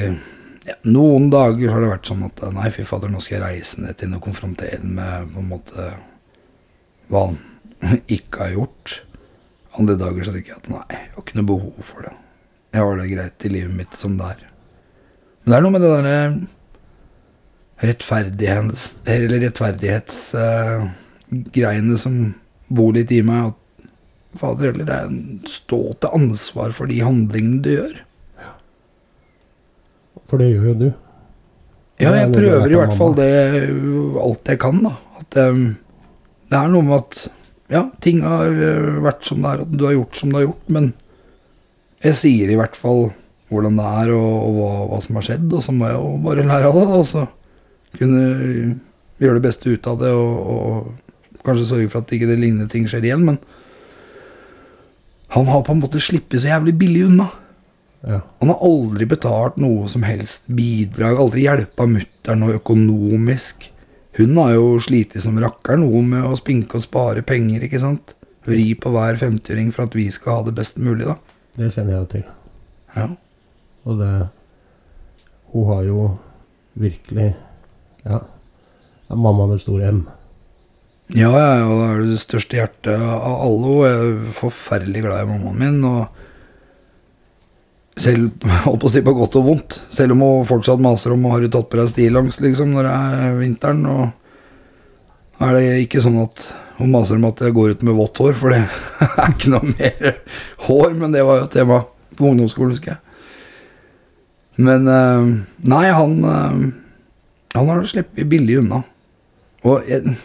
ja, 0.67 0.75
Noen 0.87 1.31
dager 1.33 1.73
har 1.73 1.83
det 1.83 1.89
vært 1.89 2.11
sånn 2.11 2.23
at 2.27 2.43
nei, 2.53 2.69
fy 2.71 2.85
fader, 2.87 3.11
nå 3.11 3.19
skal 3.23 3.39
jeg 3.39 3.43
reise 3.43 3.81
ned 3.81 3.97
til 3.99 4.13
og 4.15 4.23
konfrontere 4.23 4.77
ham 4.77 4.93
med 4.99 5.31
på 5.33 5.41
en 5.41 5.49
måte 5.49 5.87
hva 7.11 7.21
han 7.29 7.37
ikke 8.17 8.37
har 8.45 8.51
gjort. 8.55 8.87
Andre 9.79 9.95
dager 9.99 10.23
så 10.27 10.31
tenker 10.35 10.51
jeg 10.53 10.61
at 10.63 10.71
nei, 10.71 10.87
jeg 10.91 11.09
har 11.13 11.21
ikke 11.23 11.39
noe 11.39 11.51
behov 11.51 11.77
for 11.87 11.99
det. 12.07 12.15
Jeg 12.71 12.79
har 12.87 12.95
det 12.99 13.11
greit 13.11 13.45
i 13.45 13.49
livet 13.51 13.73
mitt 13.75 13.93
som 13.99 14.11
det 14.19 14.27
er. 14.35 14.41
Men 15.41 15.49
det 15.51 15.57
er 15.57 15.63
noe 15.65 15.75
med 15.75 15.83
det 15.83 15.91
derre 15.91 16.19
rettferdighets, 17.81 18.83
eller 19.09 19.39
rettferdighetsgreiene 19.41 21.95
som 21.97 22.35
bor 22.71 22.93
litt 22.95 23.11
i 23.15 23.21
meg. 23.25 23.41
At 23.51 23.57
fader 24.39 24.65
heller, 24.69 24.85
det 24.87 24.95
er 24.95 25.05
en 25.09 25.41
stå 25.49 25.81
til 25.99 26.15
ansvar 26.21 26.69
for 26.77 26.85
de 26.91 26.97
handlingene 27.03 27.63
du 27.65 27.71
gjør. 27.73 27.95
For 30.29 30.35
det 30.39 30.47
gjør 30.53 30.65
jo 30.69 30.75
du. 30.85 30.89
Ja, 32.01 32.09
jeg 32.15 32.33
prøver 32.33 32.71
i 32.71 32.79
hvert 32.79 32.97
fall 32.97 33.13
det 33.17 33.31
alt 34.21 34.49
jeg 34.49 34.59
kan, 34.61 34.77
da. 34.85 34.93
At 35.19 35.31
um, 35.51 35.61
det 36.51 36.59
er 36.59 36.71
noe 36.71 36.85
med 36.85 36.97
at 36.99 37.21
ja, 37.71 37.85
ting 38.03 38.21
har 38.25 38.51
uh, 38.51 38.99
vært 39.05 39.25
som 39.27 39.43
det 39.43 39.53
er, 39.53 39.63
at 39.63 39.73
du 39.73 39.85
har 39.87 39.95
gjort 39.95 40.19
som 40.19 40.31
du 40.31 40.39
har 40.39 40.47
gjort, 40.49 40.71
men 40.75 40.91
jeg 42.03 42.17
sier 42.17 42.51
i 42.51 42.57
hvert 42.59 42.75
fall 42.75 43.11
hvordan 43.51 43.77
det 43.79 43.85
er 44.01 44.11
og, 44.15 44.33
og 44.47 44.57
hva, 44.57 44.71
hva 44.91 44.99
som 45.03 45.19
har 45.19 45.27
skjedd, 45.27 45.47
og 45.51 45.63
så 45.63 45.75
må 45.75 45.87
jeg 45.87 45.99
jo 45.99 46.11
bare 46.25 46.47
lære 46.47 46.71
av 46.71 46.77
det, 46.79 46.87
og 46.97 47.07
så 47.07 47.25
kunne 47.97 48.25
gjøre 49.21 49.37
det 49.37 49.45
beste 49.45 49.71
ut 49.71 49.89
av 49.91 49.99
det, 50.01 50.11
og, 50.15 50.53
og 50.55 51.41
kanskje 51.45 51.67
sørge 51.71 51.91
for 51.91 52.03
at 52.03 52.13
ikke 52.15 52.29
det 52.29 52.39
lignende 52.39 52.71
ting 52.71 52.87
skjer 52.89 53.07
igjen, 53.07 53.25
men 53.27 53.39
han 55.31 55.47
har 55.47 55.63
på 55.63 55.75
en 55.75 55.83
måte 55.83 56.01
sluppet 56.03 56.43
så 56.43 56.51
jævlig 56.51 56.73
billig 56.79 57.05
unna. 57.07 57.29
Ja. 58.03 58.19
Han 58.41 58.49
har 58.51 58.63
aldri 58.65 59.05
betalt 59.07 59.59
noe 59.61 59.87
som 59.91 60.03
helst 60.03 60.47
bidrag, 60.51 61.19
aldri 61.21 61.45
hjelpa 61.45 61.85
mutter'n 61.87 62.41
noe 62.43 62.57
økonomisk. 62.57 63.69
Hun 64.17 64.35
har 64.37 64.55
jo 64.57 64.75
slitt 64.83 65.15
som 65.23 65.39
rakker 65.39 65.79
noe 65.79 66.01
med 66.03 66.25
å 66.27 66.35
spinke 66.39 66.79
og 66.79 66.83
spare 66.83 67.23
penger, 67.23 67.63
ikke 67.67 67.79
sant. 67.81 68.15
Vri 68.47 68.71
på 68.75 68.91
hver 68.91 69.19
50-åring 69.21 69.69
for 69.71 69.85
at 69.85 69.95
vi 69.95 70.07
skal 70.11 70.39
ha 70.39 70.47
det 70.47 70.55
best 70.57 70.79
mulig, 70.81 71.05
da. 71.07 71.15
Det 71.55 71.71
kjenner 71.71 71.95
jeg 71.95 72.01
jo 72.01 72.09
til. 72.15 72.25
Ja. 72.95 73.07
Og 73.87 73.99
det 74.01 74.13
Hun 75.51 75.67
har 75.67 75.83
jo 75.83 76.01
virkelig 76.79 77.35
Ja. 78.05 78.19
Det 78.19 79.17
er 79.17 79.19
mamma 79.19 79.45
med 79.47 79.59
stor 79.59 79.81
M. 79.83 80.07
Ja, 81.11 81.27
ja, 81.35 81.55
ja, 81.59 81.67
det 81.67 81.87
er 81.89 82.05
det 82.07 82.19
største 82.23 82.55
hjertet 82.55 82.95
av 82.95 83.41
alle, 83.43 83.71
jeg 83.83 83.97
er 83.99 84.35
forferdelig 84.37 85.01
glad 85.03 85.25
i 85.25 85.27
mammaen 85.27 85.59
min. 85.59 85.81
Og 85.83 86.20
selv, 88.01 88.47
å 88.71 88.91
si 88.91 89.03
på 89.05 89.13
godt 89.17 89.37
og 89.39 89.47
vondt, 89.47 89.77
selv 89.93 90.15
om 90.15 90.25
hun 90.25 90.49
fortsatt 90.49 90.81
maser 90.83 91.15
om 91.15 91.29
har 91.31 91.43
du 91.43 91.51
tatt 91.51 91.69
på 91.71 91.79
deg 91.79 91.91
stillongs 91.91 92.41
liksom 92.43 92.73
når 92.75 92.87
det 92.89 92.97
er 92.97 93.37
vinteren, 93.39 93.85
og 93.89 95.45
er 95.45 95.57
det 95.57 95.63
ikke 95.85 96.03
sånn 96.03 96.19
at 96.21 96.49
hun 96.81 96.91
maser 96.93 97.17
om 97.17 97.27
at 97.29 97.41
jeg 97.45 97.53
går 97.53 97.75
ut 97.75 97.85
med 97.85 97.97
vått 97.97 98.21
hår, 98.21 98.35
for 98.37 98.53
det 98.53 98.63
er 99.07 99.33
ikke 99.33 99.53
noe 99.53 99.73
mer 99.73 100.19
hår, 100.67 100.93
men 100.97 101.15
det 101.15 101.25
var 101.27 101.43
jo 101.43 101.49
tema 101.53 101.81
på 102.17 102.29
ungdomsskolen, 102.31 102.75
husker 102.75 102.95
jeg. 102.95 103.01
Men 104.61 104.87
eh, 104.89 105.27
nei, 105.71 105.85
han, 105.95 106.17
eh, 106.27 106.57
han 107.55 107.71
har 107.71 107.85
sluppet 107.89 108.29
billig 108.29 108.59
unna. 108.61 108.81
Og 109.65 109.87
jeg, 109.89 110.15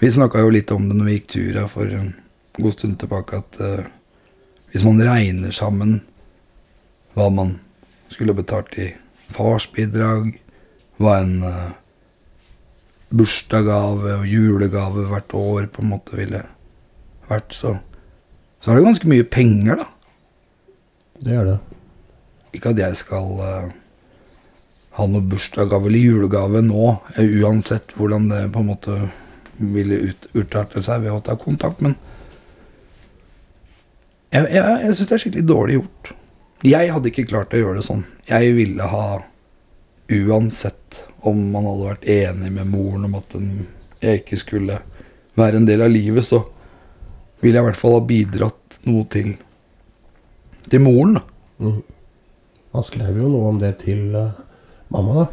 vi 0.00 0.12
snakka 0.12 0.42
jo 0.42 0.52
litt 0.52 0.72
om 0.74 0.88
det 0.88 0.96
når 0.96 1.08
vi 1.08 1.18
gikk 1.18 1.28
tur 1.32 1.60
her 1.60 1.70
for 1.72 1.92
en 1.98 2.10
god 2.56 2.76
stund 2.76 2.98
tilbake, 3.00 3.40
at 3.40 3.60
eh, 3.62 3.86
hvis 4.72 4.84
man 4.84 5.00
regner 5.00 5.54
sammen 5.56 6.00
hva 7.16 7.30
man 7.32 7.56
skulle 8.12 8.36
betalt 8.36 8.76
i 8.78 8.90
farsbidrag, 9.34 10.34
hva 11.00 11.16
en 11.22 11.34
uh, 11.44 11.72
bursdagsgave 13.16 14.18
og 14.20 14.28
julegave 14.28 15.06
hvert 15.10 15.34
år 15.36 15.70
på 15.72 15.82
en 15.82 15.92
måte 15.94 16.18
ville 16.18 16.42
vært, 17.30 17.56
så, 17.56 17.74
så 18.60 18.70
er 18.70 18.78
det 18.78 18.86
ganske 18.90 19.10
mye 19.10 19.26
penger, 19.26 19.80
da. 19.80 19.88
Det 21.24 21.32
er 21.32 21.48
det. 21.48 21.58
Ikke 22.56 22.74
at 22.74 22.82
jeg 22.84 23.00
skal 23.00 23.32
uh, 23.40 23.74
ha 24.96 25.06
noe 25.08 25.24
bursdagsgave 25.32 25.88
eller 25.88 26.04
julegave 26.04 26.62
nå, 26.64 26.90
eh, 27.16 27.38
uansett 27.40 27.96
hvordan 27.96 28.28
det 28.32 28.42
på 28.52 28.60
en 28.60 28.70
måte 28.74 29.00
ville 29.56 30.02
ut, 30.10 30.28
utarte 30.36 30.84
seg 30.84 31.04
ved 31.04 31.16
å 31.16 31.24
ta 31.24 31.36
kontakt, 31.40 31.80
men 31.80 31.96
jeg, 34.34 34.48
jeg, 34.52 34.62
jeg 34.84 34.94
syns 34.96 35.08
det 35.08 35.16
er 35.16 35.22
skikkelig 35.22 35.48
dårlig 35.48 35.76
gjort. 35.78 36.15
Jeg 36.64 36.92
hadde 36.92 37.10
ikke 37.10 37.26
klart 37.28 37.54
å 37.54 37.60
gjøre 37.60 37.80
det 37.80 37.86
sånn. 37.86 38.04
Jeg 38.28 38.54
ville 38.56 38.88
ha, 38.88 39.06
uansett 40.08 41.02
om 41.26 41.40
man 41.52 41.66
hadde 41.68 41.88
vært 41.90 42.06
enig 42.16 42.52
med 42.54 42.70
moren 42.70 43.08
om 43.08 43.16
at 43.18 43.34
den, 43.34 43.66
jeg 44.00 44.22
ikke 44.22 44.38
skulle 44.40 44.78
være 45.36 45.60
en 45.60 45.68
del 45.68 45.84
av 45.84 45.92
livet, 45.92 46.24
så 46.24 46.44
ville 47.42 47.58
jeg 47.58 47.64
i 47.64 47.68
hvert 47.68 47.80
fall 47.80 47.98
ha 47.98 48.04
bidratt 48.08 48.78
noe 48.86 49.04
til, 49.12 49.34
til 50.70 50.84
moren, 50.84 51.18
da. 51.18 51.26
Mhm. 51.62 51.82
Han 52.76 52.84
skrev 52.84 53.16
jo 53.16 53.28
noe 53.32 53.48
om 53.48 53.58
det 53.60 53.70
til 53.86 54.10
uh, 54.12 54.36
mamma, 54.92 55.22
da. 55.22 55.26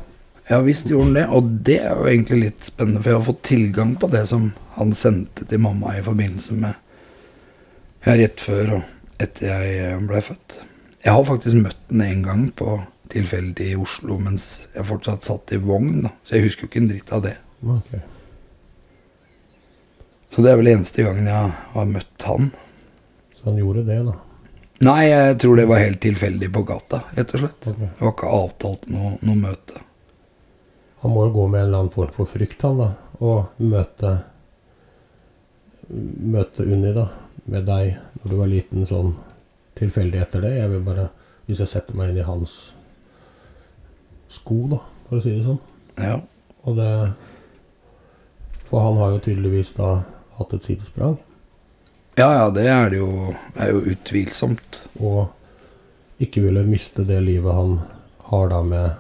Ja 0.48 0.60
visst 0.64 0.90
gjorde 0.92 1.08
han 1.08 1.16
det, 1.16 1.24
og 1.32 1.50
det 1.68 1.78
er 1.80 1.96
jo 1.96 2.08
egentlig 2.08 2.40
litt 2.42 2.68
spennende, 2.68 3.02
for 3.02 3.12
jeg 3.12 3.20
har 3.20 3.28
fått 3.30 3.44
tilgang 3.48 3.96
på 4.00 4.10
det 4.12 4.26
som 4.32 4.50
han 4.76 4.92
sendte 4.96 5.48
til 5.48 5.62
mamma 5.64 5.96
i 5.98 6.04
forbindelse 6.04 6.56
med 6.60 6.74
ja, 8.04 8.16
rett 8.20 8.44
før 8.44 8.78
og 8.80 9.24
etter 9.24 9.48
jeg 9.48 10.00
ble 10.10 10.24
født. 10.24 10.58
Jeg 11.04 11.12
har 11.12 11.26
faktisk 11.28 11.60
møtt 11.60 11.80
den 11.90 12.02
en 12.06 12.24
gang 12.24 12.44
på 12.56 12.78
tilfeldig 13.12 13.70
i 13.74 13.78
Oslo 13.80 14.16
mens 14.22 14.66
jeg 14.74 14.88
fortsatt 14.88 15.28
satt 15.28 15.52
i 15.54 15.60
vogn, 15.62 16.06
da. 16.06 16.14
så 16.24 16.38
jeg 16.38 16.48
husker 16.48 16.66
jo 16.66 16.72
ikke 16.72 16.82
en 16.82 16.92
dritt 16.92 17.12
av 17.14 17.24
det. 17.26 17.34
Ok. 17.74 17.90
Så 20.34 20.46
det 20.46 20.52
er 20.52 20.62
vel 20.62 20.72
eneste 20.72 21.04
gangen 21.06 21.28
jeg 21.30 21.50
har 21.74 21.90
møtt 21.90 22.28
han. 22.30 22.48
Så 23.36 23.50
han 23.50 23.60
gjorde 23.60 23.84
det, 23.90 24.00
da. 24.08 24.16
Nei, 24.84 25.02
jeg 25.06 25.36
tror 25.44 25.60
det 25.60 25.68
var 25.70 25.84
helt 25.84 26.02
tilfeldig 26.04 26.50
på 26.56 26.64
gata, 26.68 27.04
rett 27.14 27.36
og 27.36 27.44
slett. 27.44 27.68
Okay. 27.68 27.90
Det 27.90 28.08
var 28.08 28.16
ikke 28.16 28.32
avtalt 28.40 28.88
noe, 28.92 29.12
noe 29.22 29.40
møte. 29.40 29.84
Han 31.04 31.14
må 31.14 31.28
jo 31.28 31.36
gå 31.36 31.50
med 31.52 31.60
en 31.60 31.68
eller 31.68 31.84
annen 31.84 31.94
form 31.94 32.16
for 32.16 32.32
frykt, 32.32 32.64
han 32.64 32.80
da. 32.80 32.94
Og 33.20 33.60
møte 33.62 34.22
Møte 35.94 36.64
Unni, 36.64 36.94
da, 36.96 37.10
med 37.52 37.66
deg 37.68 37.98
når 38.22 38.32
du 38.32 38.36
var 38.40 38.50
liten, 38.50 38.86
sånn 38.88 39.12
tilfeldig 39.80 40.22
etter 40.22 40.44
det. 40.46 40.56
Jeg 40.58 40.72
vil 40.72 40.86
bare 40.86 41.10
Hvis 41.44 41.60
jeg 41.60 41.68
setter 41.68 41.96
meg 42.00 42.10
inn 42.14 42.22
i 42.22 42.24
hans 42.24 42.74
sko, 44.32 44.62
da, 44.72 44.78
for 45.10 45.20
å 45.20 45.24
si 45.24 45.34
det 45.36 45.44
sånn. 45.44 45.60
Ja. 46.00 46.22
Og 46.64 46.78
det 46.78 46.92
For 48.70 48.80
han 48.80 48.98
har 48.98 49.12
jo 49.12 49.20
tydeligvis 49.26 49.74
da 49.78 49.90
hatt 50.38 50.54
et 50.56 50.64
sidesprang. 50.64 51.18
ja, 52.18 52.30
ja, 52.34 52.50
det 52.50 52.68
er 52.70 52.90
det 52.90 52.98
jo, 53.02 53.34
er 53.60 53.74
jo 53.74 53.84
utvilsomt. 53.94 54.80
Og 55.00 55.28
ikke 56.24 56.42
ville 56.46 56.64
miste 56.66 57.04
det 57.04 57.20
livet 57.22 57.54
han 57.54 57.82
har 58.30 58.50
da 58.50 58.62
med 58.64 58.96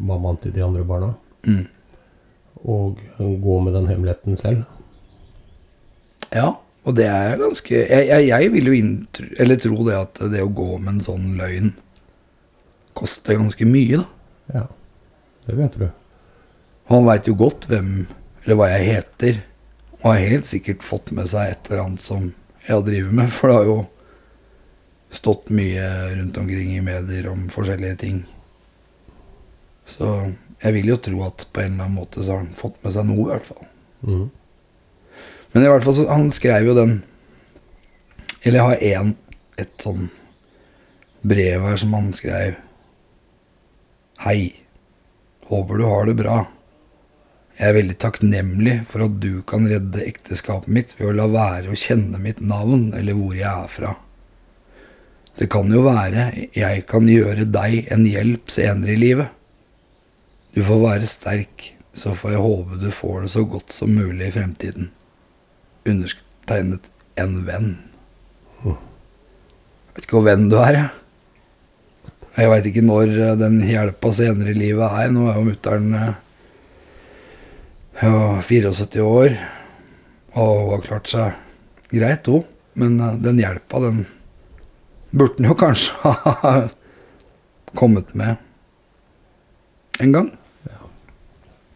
mammaen 0.00 0.40
til 0.40 0.52
de 0.56 0.64
andre 0.64 0.84
barna. 0.84 1.12
Mm. 1.46 1.66
Og 2.64 2.98
gå 3.18 3.60
med 3.60 3.74
den 3.76 3.86
hemmeligheten 3.92 4.36
selv. 4.40 4.64
Ja, 6.32 6.56
og 6.90 6.96
det 6.98 7.06
er 7.06 7.38
ganske 7.38 7.70
Jeg, 7.76 8.08
jeg, 8.08 8.26
jeg 8.30 8.52
vil 8.54 8.70
jo 8.70 8.74
inntro, 8.74 9.28
eller 9.38 9.60
tro 9.62 9.86
det 9.86 9.96
at 9.98 10.20
det 10.32 10.42
å 10.42 10.50
gå 10.50 10.72
med 10.78 10.96
en 10.96 11.04
sånn 11.06 11.28
løgn 11.38 11.72
koster 12.98 13.38
ganske 13.38 13.64
mye, 13.68 14.00
da. 14.02 14.06
Ja, 14.50 14.64
det 15.46 15.56
vet 15.60 15.78
du. 15.78 15.86
Han 16.90 17.06
veit 17.06 17.28
jo 17.30 17.36
godt 17.38 17.68
hvem, 17.70 18.08
eller 18.42 18.58
hva 18.58 18.66
jeg 18.72 18.88
heter, 18.88 19.38
og 20.00 20.08
har 20.10 20.26
helt 20.32 20.50
sikkert 20.50 20.82
fått 20.84 21.12
med 21.14 21.30
seg 21.30 21.52
et 21.52 21.70
eller 21.70 21.84
annet 21.84 22.04
som 22.04 22.26
jeg 22.66 22.74
har 22.74 22.82
drevet 22.84 23.14
med, 23.14 23.30
for 23.36 23.48
det 23.50 23.60
har 23.60 23.70
jo 23.70 23.78
stått 25.14 25.54
mye 25.54 25.86
rundt 26.16 26.38
omkring 26.38 26.74
i 26.74 26.82
medier 26.84 27.30
om 27.30 27.46
forskjellige 27.50 28.00
ting. 28.02 28.20
Så 29.90 30.10
jeg 30.60 30.76
vil 30.76 30.92
jo 30.92 30.98
tro 31.02 31.22
at 31.26 31.46
på 31.50 31.62
en 31.62 31.72
eller 31.72 31.86
annen 31.86 31.98
måte 32.02 32.22
så 32.22 32.34
har 32.34 32.44
han 32.44 32.52
fått 32.58 32.76
med 32.84 32.94
seg 32.94 33.08
noe, 33.08 33.22
i 33.22 33.30
hvert 33.32 33.48
fall. 33.48 33.66
Mhm. 34.06 34.28
Men 35.52 35.64
i 35.64 35.70
hvert 35.70 35.84
fall 35.84 35.96
så 35.98 36.06
han 36.10 36.30
skrev 36.34 36.70
jo 36.70 36.76
den 36.78 37.00
Eller 38.42 38.58
jeg 38.58 38.66
har 38.68 38.84
én 38.90 39.14
et 39.60 39.82
sånn 39.82 40.08
brev 41.20 41.66
her 41.66 41.76
som 41.76 41.92
han 41.92 42.06
skrev. 42.16 42.54
Hei. 44.24 44.54
Håper 45.50 45.76
du 45.76 45.84
har 45.84 46.06
det 46.08 46.14
bra. 46.16 46.36
Jeg 47.58 47.66
er 47.68 47.76
veldig 47.76 47.96
takknemlig 48.00 48.76
for 48.88 49.04
at 49.04 49.18
du 49.20 49.42
kan 49.44 49.66
redde 49.68 50.06
ekteskapet 50.06 50.70
mitt 50.72 50.94
ved 50.96 51.10
å 51.10 51.16
la 51.18 51.26
være 51.28 51.74
å 51.74 51.76
kjenne 51.76 52.16
mitt 52.22 52.40
navn 52.40 52.94
eller 52.96 53.18
hvor 53.18 53.34
jeg 53.36 53.50
er 53.50 53.68
fra. 53.74 53.90
Det 55.36 55.50
kan 55.52 55.68
jo 55.72 55.82
være 55.84 56.30
jeg 56.56 56.86
kan 56.88 57.10
gjøre 57.10 57.44
deg 57.52 57.90
en 57.92 58.06
hjelp 58.08 58.48
senere 58.54 58.94
i 58.94 59.02
livet. 59.02 59.28
Du 60.56 60.62
får 60.64 60.80
være 60.86 61.10
sterk, 61.10 61.66
så 61.92 62.14
får 62.16 62.38
jeg 62.38 62.46
håpe 62.46 62.80
du 62.80 62.88
får 62.94 63.26
det 63.26 63.34
så 63.34 63.44
godt 63.44 63.76
som 63.76 63.92
mulig 63.92 64.30
i 64.30 64.34
fremtiden. 64.38 64.88
Undertegnet 65.88 66.88
en 67.20 67.36
venn. 67.46 67.70
Jeg 68.64 68.76
Vet 69.94 70.06
ikke 70.06 70.18
hvor 70.18 70.26
venn 70.28 70.48
du 70.50 70.58
er, 70.60 70.76
jeg. 70.76 70.88
Jeg 72.40 72.50
veit 72.52 72.66
ikke 72.70 72.84
når 72.86 73.10
eh, 73.10 73.36
den 73.40 73.58
hjelpa 73.66 74.12
senere 74.14 74.52
i 74.52 74.58
livet 74.58 74.86
er. 74.86 75.10
Nå 75.12 75.26
er 75.28 75.38
jo 75.40 75.46
mutter'n 75.48 75.88
eh, 75.98 76.12
ja, 78.00 78.12
74 78.46 79.02
år 79.04 79.34
og 80.38 80.70
har 80.76 80.84
klart 80.86 81.10
seg 81.10 81.90
greit, 81.90 82.30
hun. 82.30 82.46
Men 82.78 83.00
eh, 83.02 83.18
den 83.26 83.42
hjelpa, 83.42 83.82
den 83.82 84.04
burde 85.10 85.40
den 85.40 85.50
jo 85.50 85.58
kanskje 85.58 86.14
ha 86.44 86.54
kommet 87.74 88.14
med 88.14 88.38
en 90.00 90.14
gang. 90.14 90.30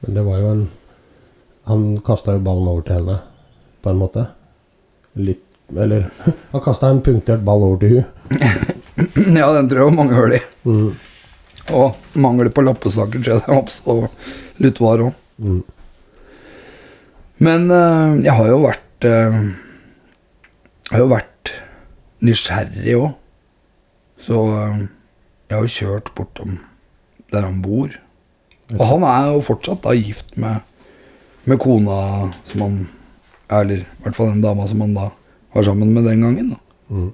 Men 0.05 0.16
det 0.16 0.24
var 0.26 0.40
jo 0.40 0.48
en 0.55 0.64
Han 1.64 1.85
kasta 2.05 2.35
jo 2.37 2.42
ballen 2.44 2.66
over 2.68 2.83
til 2.85 2.98
henne, 2.98 3.14
på 3.85 3.92
en 3.92 4.01
måte. 4.01 4.29
Litt 5.20 5.42
Eller 5.75 6.11
han 6.53 6.62
kasta 6.64 6.90
en 6.92 7.03
punktert 7.05 7.44
ball 7.44 7.62
over 7.64 7.79
til 7.81 7.94
hun. 7.94 8.05
ja, 9.40 9.49
den 9.57 9.68
tror 9.70 9.87
jeg 9.87 9.97
mange 9.97 10.16
hører 10.16 10.38
i. 10.38 10.40
Mm. 10.68 10.90
Og 11.73 12.18
mangel 12.20 12.51
på 12.53 12.64
lappesaker 12.64 13.23
tror 13.23 13.33
jeg 13.33 13.44
det 13.44 13.49
er 13.49 13.61
absolutt 13.62 14.83
var 14.85 15.05
òg. 15.07 15.14
Mm. 15.40 15.62
Men 17.44 17.70
eh, 17.73 18.25
jeg 18.27 18.37
har 18.38 18.51
jo 18.53 18.61
vært 18.62 19.07
eh, 19.09 19.38
Jeg 20.85 20.92
har 20.92 21.03
jo 21.03 21.11
vært 21.11 21.55
nysgjerrig 22.25 22.99
òg. 23.01 23.09
Så 24.25 24.44
eh, 24.61 24.85
jeg 25.49 25.57
har 25.57 25.66
jo 25.66 25.77
kjørt 25.79 26.12
bortom 26.18 26.59
der 27.33 27.49
han 27.49 27.62
bor. 27.64 27.90
Og 28.75 28.85
han 28.88 29.05
er 29.09 29.33
jo 29.33 29.42
fortsatt 29.44 29.83
da 29.85 29.92
gift 29.97 30.37
med, 30.40 30.62
med 31.49 31.61
kona 31.61 32.31
som 32.51 32.64
han 32.64 32.79
Eller 33.61 33.85
i 33.85 34.03
hvert 34.03 34.17
fall 34.17 34.33
den 34.33 34.43
dama 34.45 34.67
som 34.71 34.83
han 34.85 34.97
da 34.97 35.11
var 35.55 35.67
sammen 35.67 35.95
med 35.95 36.09
den 36.09 36.25
gangen. 36.25 36.57
Mm. 36.90 37.12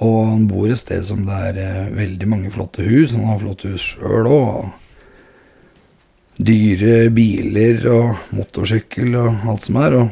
Og 0.00 0.18
han 0.30 0.46
bor 0.48 0.70
et 0.70 0.80
sted 0.80 1.04
som 1.04 1.26
det 1.28 1.40
er 1.50 1.58
eh, 1.60 1.96
veldig 1.96 2.28
mange 2.28 2.52
flotte 2.54 2.84
hus. 2.86 3.12
Han 3.12 3.28
har 3.28 3.40
flotte 3.42 3.72
hus 3.72 3.90
sjøl 3.94 4.28
òg. 4.28 4.70
Dyre 6.40 7.10
biler 7.12 7.84
og 7.92 8.22
motorsykkel 8.32 9.12
og 9.20 9.44
alt 9.52 9.68
som 9.68 9.80
er. 9.82 9.98
Og 10.00 10.06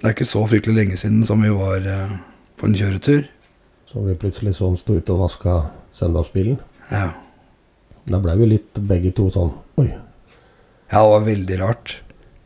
det 0.00 0.08
er 0.08 0.16
ikke 0.16 0.28
så 0.28 0.44
fryktelig 0.48 0.76
lenge 0.76 1.00
siden 1.00 1.24
som 1.28 1.40
vi 1.44 1.52
var 1.56 1.88
eh, 1.88 2.18
på 2.60 2.68
en 2.68 2.76
kjøretur. 2.76 3.24
Så 3.88 4.04
vi 4.04 4.18
plutselig 4.20 4.58
sånn 4.60 4.76
sto 4.78 4.98
ute 5.00 5.16
og 5.16 5.24
vaska 5.24 5.56
søndagsbilen. 5.96 6.60
Ja. 6.92 7.08
Da 8.10 8.20
blei 8.22 8.36
vi 8.40 8.52
litt 8.54 8.78
begge 8.88 9.12
to 9.14 9.28
sånn 9.32 9.52
Oi. 9.80 9.88
ja, 9.88 11.00
det 11.00 11.10
var 11.14 11.26
veldig 11.26 11.58
rart. 11.60 11.96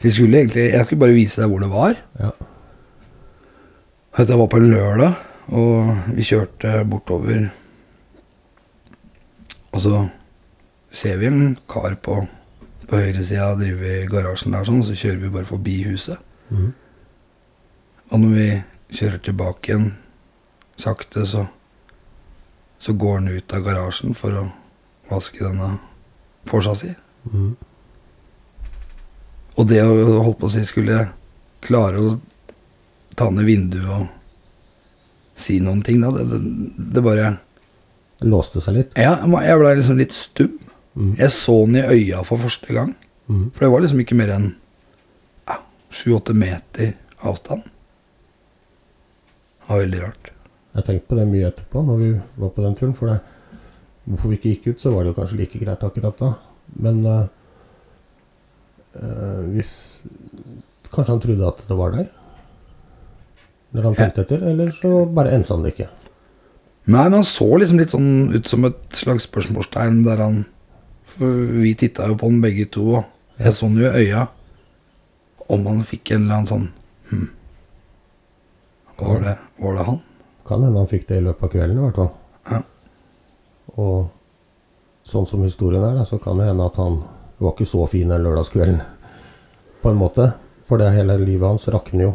Vi 0.04 0.10
skulle 0.12 0.42
egentlig, 0.42 0.66
Jeg 0.74 0.84
skulle 0.84 1.00
bare 1.00 1.16
vise 1.16 1.40
deg 1.40 1.48
hvor 1.48 1.62
det 1.64 1.70
var. 1.72 1.94
Ja. 2.20 2.30
Dette 4.18 4.36
var 4.38 4.50
på 4.52 4.60
en 4.60 4.70
lørdag, 4.70 5.14
og 5.48 6.12
vi 6.14 6.26
kjørte 6.28 6.74
bortover. 6.90 7.48
Og 9.72 9.80
så 9.80 10.04
ser 10.94 11.16
vi 11.18 11.26
en 11.26 11.56
kar 11.72 11.96
på, 12.04 12.20
på 12.86 13.00
høyresida 13.00 13.48
drive 13.58 13.96
i 14.04 14.06
garasjen 14.12 14.54
der, 14.54 14.68
sånn, 14.68 14.84
og 14.84 14.90
så 14.90 14.98
kjører 15.00 15.22
vi 15.24 15.32
bare 15.34 15.48
forbi 15.50 15.80
huset. 15.88 16.20
Mhm. 16.52 16.72
Og 18.12 18.20
når 18.20 18.34
vi 18.36 18.48
kjører 18.94 19.20
tilbake 19.24 19.72
igjen 19.72 19.92
sakte, 20.78 21.24
så, 21.26 21.46
så 22.78 22.92
går 22.92 23.22
han 23.22 23.32
ut 23.32 23.54
av 23.56 23.64
garasjen 23.64 24.14
for 24.14 24.36
å 24.36 24.48
vaske 25.08 25.40
denne 25.40 25.78
Porscha 26.44 26.74
si. 26.76 26.92
Mhm. 27.30 27.54
Og 29.54 29.68
det 29.70 29.80
å 29.84 30.20
holdt 30.24 30.40
på 30.40 30.48
å 30.48 30.52
si 30.52 30.64
skulle 30.66 31.06
klare 31.64 32.02
å 32.02 32.14
ta 33.14 33.28
ned 33.30 33.46
vinduet 33.46 33.90
og 33.94 35.40
si 35.40 35.60
noen 35.62 35.82
ting, 35.86 36.00
da, 36.02 36.10
det, 36.14 36.26
det, 36.30 36.40
det 36.94 37.04
bare 37.04 37.34
Låste 38.24 38.60
seg 38.62 38.76
litt. 38.78 38.92
Ja, 38.96 39.18
jeg 39.26 39.58
ble 39.58 39.72
liksom 39.76 39.98
litt 39.98 40.14
stum. 40.16 40.52
Mm. 40.94 41.14
Jeg 41.18 41.32
så 41.34 41.56
den 41.66 41.80
i 41.80 41.82
øya 41.82 42.22
for 42.24 42.40
første 42.40 42.72
gang. 42.72 42.92
Mm. 43.26 43.48
For 43.50 43.64
det 43.64 43.70
var 43.72 43.82
liksom 43.82 44.00
ikke 44.04 44.16
mer 44.16 44.30
enn 44.36 44.46
ja, 45.50 45.56
sju-åtte 45.92 46.36
meter 46.38 46.92
avstand. 47.26 47.66
Det 49.58 49.68
var 49.72 49.82
veldig 49.82 50.02
rart. 50.04 50.30
Jeg 50.74 50.86
tenkte 50.86 51.10
på 51.10 51.18
det 51.18 51.26
mye 51.30 51.50
etterpå 51.50 51.82
når 51.86 52.00
vi 52.00 52.10
var 52.40 52.54
på 52.54 52.64
den 52.64 52.78
turen. 52.78 52.96
For 52.96 53.10
det, 53.10 53.18
hvorfor 54.06 54.30
vi 54.30 54.38
ikke 54.38 54.54
gikk 54.54 54.70
ut, 54.70 54.82
så 54.82 54.94
var 54.94 55.04
det 55.04 55.12
jo 55.12 55.18
kanskje 55.18 55.40
like 55.42 55.60
greit 55.60 55.86
akkurat 55.86 56.22
da. 56.22 56.30
Men 56.86 57.02
eh, 57.10 57.26
eh, 59.00 59.42
hvis 59.54 59.74
Kanskje 60.94 61.10
han 61.10 61.22
trodde 61.24 61.46
at 61.48 61.62
det 61.66 61.74
var 61.74 61.90
der? 61.90 62.04
Når 63.74 63.86
han 63.88 63.96
tenkte 63.98 64.22
etter? 64.22 64.44
Eller 64.46 64.70
så 64.70 65.00
bare 65.10 65.32
ensa 65.34 65.56
han 65.56 65.64
det 65.64 65.72
ikke. 65.74 65.88
Nei, 66.84 67.00
men 67.00 67.16
han 67.16 67.26
så 67.26 67.48
liksom 67.58 67.80
litt 67.80 67.94
sånn 67.94 68.30
ut 68.30 68.50
som 68.50 68.66
et 68.68 68.94
slags 68.94 69.26
spørsmålstegn 69.26 70.02
der 70.04 70.20
han 70.22 70.42
For 71.14 71.30
vi 71.62 71.72
titta 71.78 72.08
jo 72.10 72.16
på 72.18 72.26
han 72.26 72.40
begge 72.42 72.66
to, 72.74 72.84
og 72.98 73.40
jeg 73.42 73.54
så 73.54 73.68
han 73.68 73.78
jo 73.78 73.86
i 73.86 74.04
øya. 74.04 74.26
Om 75.50 75.66
han 75.70 75.82
fikk 75.86 76.14
en 76.14 76.24
eller 76.24 76.38
annen 76.38 76.50
sånn 76.50 76.68
hm. 77.10 77.28
Var 78.98 79.20
det, 79.22 79.34
var 79.58 79.78
det 79.78 79.86
han? 79.88 80.00
Kan 80.46 80.62
hende 80.62 80.82
han 80.82 80.90
fikk 80.90 81.08
det 81.08 81.18
i 81.18 81.24
løpet 81.24 81.46
av 81.46 81.52
kvelden, 81.52 81.78
i 81.78 81.84
hvert 81.84 81.98
fall. 81.98 82.10
Ja. 82.50 82.60
Og 83.82 83.96
sånn 85.04 85.26
som 85.26 85.42
historien 85.42 85.82
er, 85.82 85.96
da, 85.98 86.04
så 86.06 86.20
kan 86.22 86.38
det 86.38 86.46
hende 86.50 86.68
at 86.68 86.78
han 86.78 87.00
var 87.38 87.54
ikke 87.54 87.68
så 87.68 87.86
fin 87.90 88.12
den 88.12 88.24
lørdagskvelden. 88.24 88.80
På 89.82 89.90
en 89.90 90.00
måte. 90.00 90.30
For 90.68 90.80
det 90.80 90.94
hele 90.94 91.18
livet 91.20 91.48
hans 91.48 91.66
rakner 91.68 92.06
jo. 92.06 92.14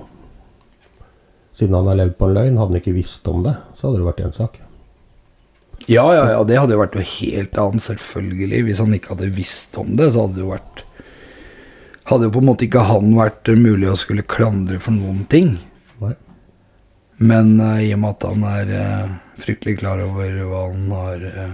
Siden 1.54 1.76
han 1.76 1.90
har 1.92 2.00
levd 2.00 2.18
på 2.18 2.30
en 2.30 2.36
løgn, 2.38 2.58
hadde 2.58 2.74
han 2.74 2.82
ikke 2.82 2.96
visst 2.96 3.28
om 3.30 3.44
det, 3.46 3.54
så 3.76 3.88
hadde 3.88 4.00
det 4.00 4.08
vært 4.08 4.22
én 4.26 4.36
sak. 4.36 4.60
Ja, 5.90 6.06
ja, 6.14 6.26
ja, 6.32 6.44
det 6.48 6.58
hadde 6.60 6.76
jo 6.76 6.82
vært 6.82 6.96
noe 6.98 7.08
helt 7.08 7.58
annet, 7.60 7.84
selvfølgelig. 7.86 8.62
Hvis 8.68 8.82
han 8.84 8.94
ikke 8.96 9.14
hadde 9.14 9.32
visst 9.36 9.78
om 9.80 9.96
det, 10.00 10.12
så 10.14 10.26
hadde 10.26 10.40
det 10.40 10.46
jo 10.46 10.54
vært 10.54 10.86
Hadde 12.10 12.26
jo 12.26 12.32
på 12.34 12.42
en 12.42 12.48
måte 12.48 12.66
ikke 12.66 12.82
han 12.88 13.12
vært 13.14 13.52
mulig 13.54 13.86
å 13.86 13.98
skulle 14.00 14.24
klandre 14.26 14.80
for 14.82 14.96
noen 14.96 15.28
ting. 15.30 15.52
Nei. 16.02 16.16
Men 17.22 17.52
uh, 17.62 17.78
i 17.86 17.92
og 17.94 18.00
med 18.02 18.16
at 18.16 18.26
han 18.26 18.46
er 18.50 18.72
uh, 18.74 19.12
fryktelig 19.44 19.76
klar 19.84 20.02
over 20.02 20.40
hva 20.50 20.64
han 20.72 20.88
har 20.90 21.28
uh, 21.36 21.52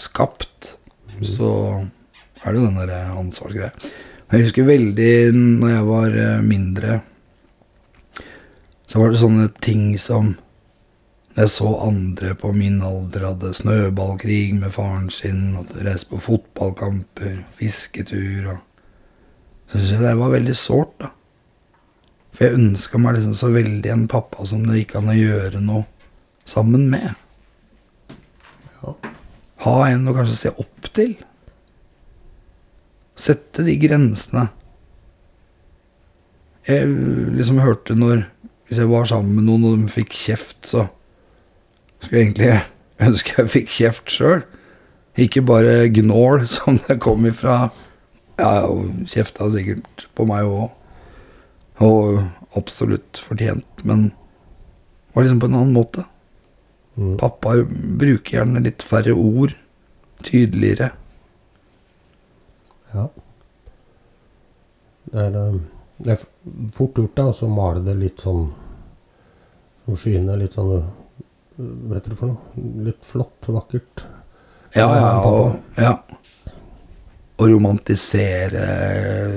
skapt, 0.00 0.70
så 1.20 1.50
er 2.42 2.52
det 2.52 2.60
jo 2.60 2.66
den 2.66 2.80
derre 2.80 2.98
eh, 3.04 3.16
ansvarsgreia. 3.18 3.70
Jeg 4.28 4.44
husker 4.44 4.68
veldig 4.68 5.12
når 5.36 5.72
jeg 5.72 5.86
var 5.88 6.18
eh, 6.24 6.42
mindre, 6.44 7.00
så 8.88 9.00
var 9.00 9.12
det 9.12 9.20
sånne 9.22 9.48
ting 9.64 9.90
som 10.00 10.34
jeg 11.38 11.52
så 11.52 11.70
andre 11.84 12.32
på 12.34 12.50
min 12.56 12.80
alder 12.82 13.28
hadde 13.28 13.52
snøballkrig 13.54 14.56
med 14.58 14.72
faren 14.74 15.06
sin, 15.12 15.52
og 15.60 15.70
reiste 15.76 16.10
på 16.10 16.18
fotballkamper, 16.24 17.44
fisketur 17.58 18.54
og 18.54 18.64
Så 19.68 19.82
syns 19.82 19.90
jeg 19.92 20.00
det 20.00 20.16
var 20.16 20.30
veldig 20.32 20.54
sårt, 20.56 20.94
da. 20.96 21.10
For 22.32 22.46
jeg 22.46 22.56
ønska 22.56 22.98
meg 23.02 23.18
liksom 23.18 23.34
så 23.36 23.50
veldig 23.52 23.90
en 23.92 24.06
pappa 24.08 24.46
som 24.48 24.62
det 24.64 24.78
gikk 24.78 24.94
an 24.96 25.10
å 25.12 25.16
gjøre 25.18 25.60
noe 25.60 25.82
sammen 26.48 26.86
med. 26.88 27.10
Ja. 28.78 28.94
Ha 29.66 29.74
en 29.90 30.08
å 30.08 30.14
kanskje 30.16 30.38
se 30.38 30.52
opp 30.56 30.88
til. 30.96 31.18
Sette 33.18 33.64
de 33.66 33.74
grensene. 33.82 34.46
Jeg 36.68 36.88
liksom 37.34 37.62
hørte 37.64 37.96
når 37.96 38.26
Hvis 38.68 38.82
jeg 38.82 38.90
var 38.90 39.06
sammen 39.08 39.38
med 39.38 39.46
noen 39.46 39.62
og 39.64 39.76
de 39.80 39.88
fikk 39.88 40.12
kjeft, 40.12 40.58
så 40.68 40.82
skulle 42.02 42.18
jeg 42.18 42.26
egentlig 42.26 42.50
ønske 43.08 43.36
jeg 43.38 43.52
fikk 43.54 43.70
kjeft 43.72 44.12
sjøl. 44.12 44.42
Ikke 45.16 45.40
bare 45.42 45.88
gnål 45.88 46.44
som 46.56 46.76
det 46.84 46.98
kom 47.00 47.24
ifra 47.26 47.70
Ja, 48.38 48.68
og 48.68 49.08
kjefta 49.08 49.48
sikkert 49.50 50.04
på 50.14 50.28
meg 50.28 50.46
òg. 50.46 50.68
Og 51.82 52.20
absolutt 52.58 53.18
fortjent, 53.24 53.82
men 53.88 54.10
var 55.14 55.24
liksom 55.24 55.40
på 55.40 55.48
en 55.48 55.56
annen 55.58 55.74
måte. 55.74 56.04
Mm. 56.98 57.16
Pappa 57.18 57.56
bruker 57.98 58.36
gjerne 58.36 58.62
litt 58.62 58.84
færre 58.86 59.16
ord. 59.16 59.56
Tydeligere. 60.26 60.92
Ja. 62.92 63.08
Det 65.10 65.20
er, 65.24 65.36
eh, 65.36 65.60
det 65.98 66.14
er 66.14 66.24
fort 66.76 66.98
gjort 66.98 67.16
da, 67.16 67.28
å 67.32 67.50
male 67.52 67.84
det 67.84 67.96
litt 67.98 68.24
sånn 68.24 68.48
som 69.84 69.96
skyene. 69.96 70.36
Litt 70.40 70.58
sånn 70.58 70.72
vet 70.76 70.94
Hva 71.58 71.96
heter 71.96 72.12
det 72.12 72.18
for 72.20 72.30
noe? 72.30 72.84
Litt 72.86 73.02
flott, 73.02 73.48
vakkert. 73.50 74.04
Ja, 74.76 74.84
Ja, 74.84 74.96
ja, 74.96 75.12
og, 75.26 75.56
ja. 75.74 75.94
Og 77.38 77.48
romantisere, 77.50 78.64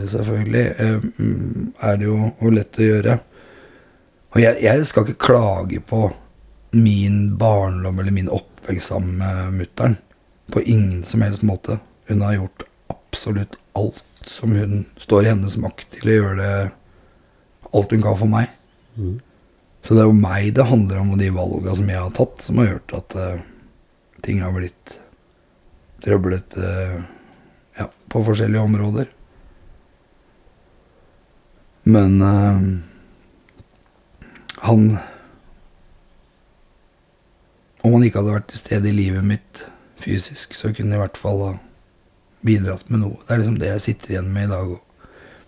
selvfølgelig, 0.10 0.66
eh, 0.78 1.00
er 1.88 1.98
det 1.98 2.06
jo 2.06 2.52
lett 2.52 2.78
å 2.78 2.88
gjøre. 2.90 3.20
Og 4.32 4.42
jeg, 4.42 4.62
jeg 4.64 4.86
skal 4.86 5.08
ikke 5.08 5.26
klage 5.26 5.82
på 5.82 6.12
min 6.78 7.38
barndom 7.38 8.00
eller 8.00 8.16
min 8.16 8.30
oppvekst 8.32 8.94
sammen 8.94 9.18
med 9.18 9.58
mutter'n. 9.60 9.98
På 10.52 10.62
ingen 10.62 11.04
som 11.04 11.22
helst 11.26 11.44
måte. 11.48 11.80
Hun 12.08 12.22
har 12.22 12.38
gjort 12.38 12.64
absolutt 12.92 13.58
alt 13.78 14.04
som 14.28 14.54
hun 14.56 14.86
står 15.02 15.26
i 15.26 15.32
hennes 15.32 15.58
makt 15.58 15.98
til 15.98 16.12
å 16.12 16.18
gjøre 16.20 16.38
det 16.42 16.54
Alt 17.72 17.94
hun 17.96 18.02
kan 18.04 18.18
for 18.20 18.28
meg. 18.28 18.50
Mm. 19.00 19.22
Så 19.82 19.96
det 19.96 20.02
er 20.04 20.10
jo 20.10 20.18
meg 20.18 20.50
det 20.58 20.66
handler 20.68 20.98
om, 21.00 21.14
og 21.14 21.22
de 21.22 21.30
valga 21.32 21.76
som 21.78 21.88
jeg 21.88 22.02
har 22.02 22.12
tatt, 22.18 22.44
som 22.44 22.60
har 22.60 22.68
gjort 22.68 22.96
at 22.98 23.16
uh, 23.16 23.44
ting 24.26 24.42
har 24.44 24.52
blitt 24.52 24.98
trøblete 26.04 26.60
uh, 26.60 26.98
ja, 27.80 27.88
på 28.12 28.24
forskjellige 28.28 28.66
områder. 28.68 29.08
Men 31.88 32.20
uh, 32.22 32.60
han 34.68 34.84
Om 37.82 37.96
han 37.96 38.04
ikke 38.06 38.22
hadde 38.22 38.36
vært 38.36 38.52
til 38.52 38.60
stede 38.62 38.92
i 38.92 38.94
livet 38.94 39.26
mitt 39.26 39.64
fysisk, 40.04 40.54
så 40.54 40.70
kunne 40.76 40.94
i 40.94 41.00
hvert 41.02 41.18
fall 41.18 41.40
ha 41.42 41.54
bidratt 42.46 42.90
med 42.90 43.04
noe. 43.04 43.20
Det 43.26 43.34
er 43.34 43.42
liksom 43.42 43.60
det 43.62 43.72
jeg 43.74 43.84
sitter 43.86 44.16
igjen 44.16 44.32
med 44.34 44.50
i 44.50 44.52
dag. 44.52 44.76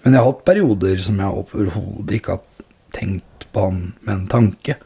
Men 0.03 0.15
jeg 0.15 0.21
har 0.21 0.32
hatt 0.32 0.45
perioder 0.47 1.03
som 1.03 1.19
jeg 1.21 1.43
overhodet 1.43 2.17
ikke 2.17 2.36
har 2.36 2.67
tenkt 2.93 3.47
på 3.53 3.67
han 3.67 3.79
med 4.01 4.13
en 4.15 4.27
tanke. 4.32 4.77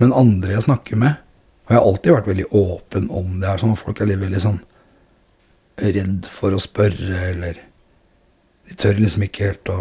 Men 0.00 0.14
andre 0.16 0.56
jeg 0.56 0.66
snakker 0.66 0.98
med 0.98 1.20
Og 1.62 1.70
jeg 1.70 1.78
har 1.78 1.86
alltid 1.86 2.14
vært 2.16 2.28
veldig 2.30 2.46
åpen 2.58 3.10
om 3.10 3.34
det. 3.40 3.48
her 3.48 3.60
sånn 3.60 3.74
at 3.74 3.78
Folk 3.78 4.00
er 4.00 4.08
litt 4.10 4.22
veldig 4.22 4.40
sånn 4.42 4.60
redd 5.78 6.26
for 6.28 6.52
å 6.52 6.60
spørre, 6.60 7.20
eller 7.30 7.60
De 8.68 8.74
tør 8.78 8.98
liksom 8.98 9.22
ikke 9.26 9.52
helt 9.52 9.70
å 9.72 9.78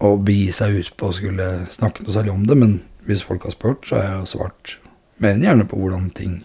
Å 0.00 0.10
begi 0.16 0.52
seg 0.56 0.76
ut 0.80 0.92
på 0.96 1.08
å 1.08 1.16
skulle 1.16 1.48
snakke 1.72 2.04
noe 2.04 2.12
særlig 2.14 2.32
om 2.32 2.46
det. 2.48 2.56
Men 2.56 2.76
hvis 3.08 3.24
folk 3.24 3.44
har 3.44 3.52
spurt, 3.52 3.84
så 3.88 3.98
har 3.98 4.06
jeg 4.08 4.30
svart 4.32 4.76
mer 5.20 5.36
enn 5.36 5.44
gjerne 5.44 5.66
på 5.68 5.76
hvordan 5.76 6.06
ting 6.16 6.38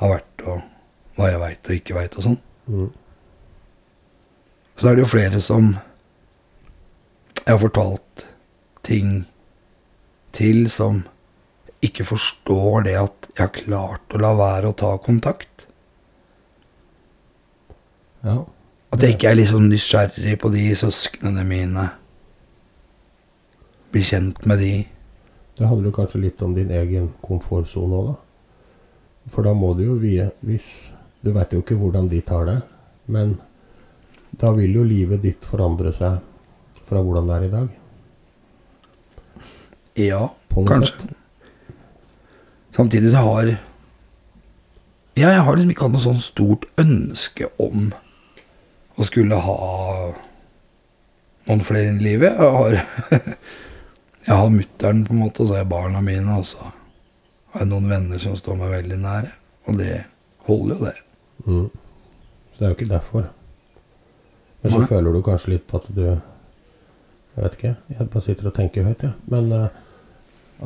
har 0.00 0.12
vært, 0.12 0.42
og 0.44 0.60
hva 1.16 1.32
jeg 1.32 1.42
veit 1.42 1.68
og 1.68 1.76
ikke 1.76 1.96
veit 1.96 2.16
og 2.16 2.26
sånn. 2.26 2.38
Mm. 2.68 2.88
Så 4.76 4.88
er 4.88 4.96
det 4.96 5.04
jo 5.06 5.12
flere 5.12 5.40
som 5.40 5.70
jeg 7.38 7.52
har 7.52 7.62
fortalt 7.62 8.26
ting 8.86 9.22
til 10.36 10.66
som 10.72 11.04
ikke 11.84 12.06
forstår 12.08 12.86
det 12.88 12.96
at 13.00 13.28
jeg 13.36 13.44
har 13.44 13.54
klart 13.54 14.16
å 14.16 14.20
la 14.20 14.32
være 14.36 14.72
å 14.72 14.76
ta 14.76 14.90
kontakt. 15.02 15.66
Ja. 18.24 18.42
At 18.92 19.02
jeg 19.04 19.16
ikke 19.16 19.32
er 19.32 19.48
sånn 19.48 19.68
nysgjerrig 19.70 20.36
på 20.42 20.50
de 20.54 20.66
søsknene 20.78 21.44
mine. 21.46 21.88
Bli 23.92 24.02
kjent 24.04 24.44
med 24.48 24.62
de. 24.62 24.74
Det 25.56 25.68
handler 25.68 25.90
jo 25.90 25.96
kanskje 26.00 26.22
litt 26.24 26.42
om 26.44 26.54
din 26.56 26.72
egen 26.74 27.10
komfortsone 27.24 28.00
òg, 28.00 28.12
da. 28.12 28.16
For 29.32 29.46
da 29.46 29.52
må 29.58 29.72
du 29.74 29.80
jo 29.82 29.94
vie 29.98 30.28
Hvis 30.46 30.92
Du 31.26 31.32
veit 31.34 31.50
jo 31.50 31.58
ikke 31.58 31.74
hvordan 31.74 32.06
de 32.06 32.20
tar 32.22 32.44
det, 32.46 32.60
men 33.10 33.32
da 34.38 34.52
vil 34.54 34.76
jo 34.78 34.84
livet 34.86 35.24
ditt 35.24 35.46
forandre 35.48 35.90
seg 35.94 36.20
fra 36.86 37.00
hvordan 37.02 37.26
det 37.26 37.34
er 37.34 37.46
i 37.46 37.48
dag. 37.50 37.72
Ja, 39.98 40.20
kanskje. 40.54 40.92
sett. 40.92 41.72
Samtidig 42.76 43.10
så 43.10 43.24
har 43.26 43.48
Ja, 45.16 45.30
jeg 45.32 45.40
har 45.40 45.56
liksom 45.56 45.70
ikke 45.72 45.86
hatt 45.88 45.94
noe 45.96 46.04
sånn 46.04 46.20
stort 46.22 46.66
ønske 46.78 47.48
om 47.58 47.88
å 48.94 49.06
skulle 49.08 49.38
ha 49.40 49.56
noen 51.46 51.64
flere 51.64 51.88
inn 51.88 51.98
i 52.04 52.10
livet. 52.10 52.36
Jeg 52.36 52.52
har, 52.58 52.78
jeg 54.28 54.36
har 54.36 54.52
mutter'n, 54.52 55.02
på 55.08 55.16
en 55.16 55.24
måte, 55.24 55.42
og 55.42 55.48
så 55.48 55.56
har 55.56 55.64
jeg 55.64 55.72
barna 55.72 56.04
mine, 56.04 56.38
og 56.38 56.46
så 56.52 56.60
har 56.68 57.64
jeg 57.64 57.72
noen 57.72 57.90
venner 57.90 58.22
som 58.22 58.38
står 58.38 58.60
meg 58.60 58.76
veldig 58.76 59.00
nære. 59.08 59.34
Og 59.66 59.82
det 59.82 60.04
holder 60.46 60.76
jo, 60.76 60.84
det. 60.84 60.96
Mm. 61.44 61.68
Så 62.52 62.58
det 62.58 62.64
er 62.64 62.72
jo 62.72 62.76
ikke 62.78 62.92
derfor. 62.94 63.26
Men 64.62 64.72
så 64.72 64.78
Nei. 64.80 64.88
føler 64.90 65.12
du 65.12 65.22
kanskje 65.22 65.52
litt 65.52 65.66
på 65.68 65.80
at 65.82 65.90
du 65.94 66.06
Jeg 66.06 67.44
vet 67.44 67.56
ikke, 67.58 67.74
jeg 67.92 68.08
bare 68.08 68.24
sitter 68.24 68.46
og 68.48 68.54
tenker 68.56 68.86
høyt, 68.86 69.02
jeg. 69.04 69.12
Men 69.28 69.50
uh, 69.52 69.68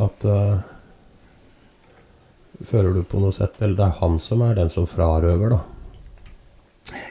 at 0.06 0.24
uh, 0.24 0.60
Føler 2.62 2.94
du 2.94 3.02
på 3.02 3.18
noe 3.18 3.34
sett 3.34 3.58
Eller 3.58 3.74
det 3.74 3.86
er 3.88 3.98
han 3.98 4.18
som 4.22 4.44
er 4.46 4.54
den 4.54 4.70
som 4.70 4.86
frarøver, 4.86 5.56
da. 5.56 5.60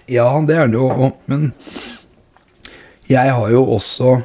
Ja, 0.09 0.29
det 0.47 0.55
er 0.57 0.67
det 0.67 0.79
jo, 0.79 1.11
men 1.29 1.51
jeg 3.09 3.31
har 3.33 3.49
jo 3.49 3.61
også 3.75 4.19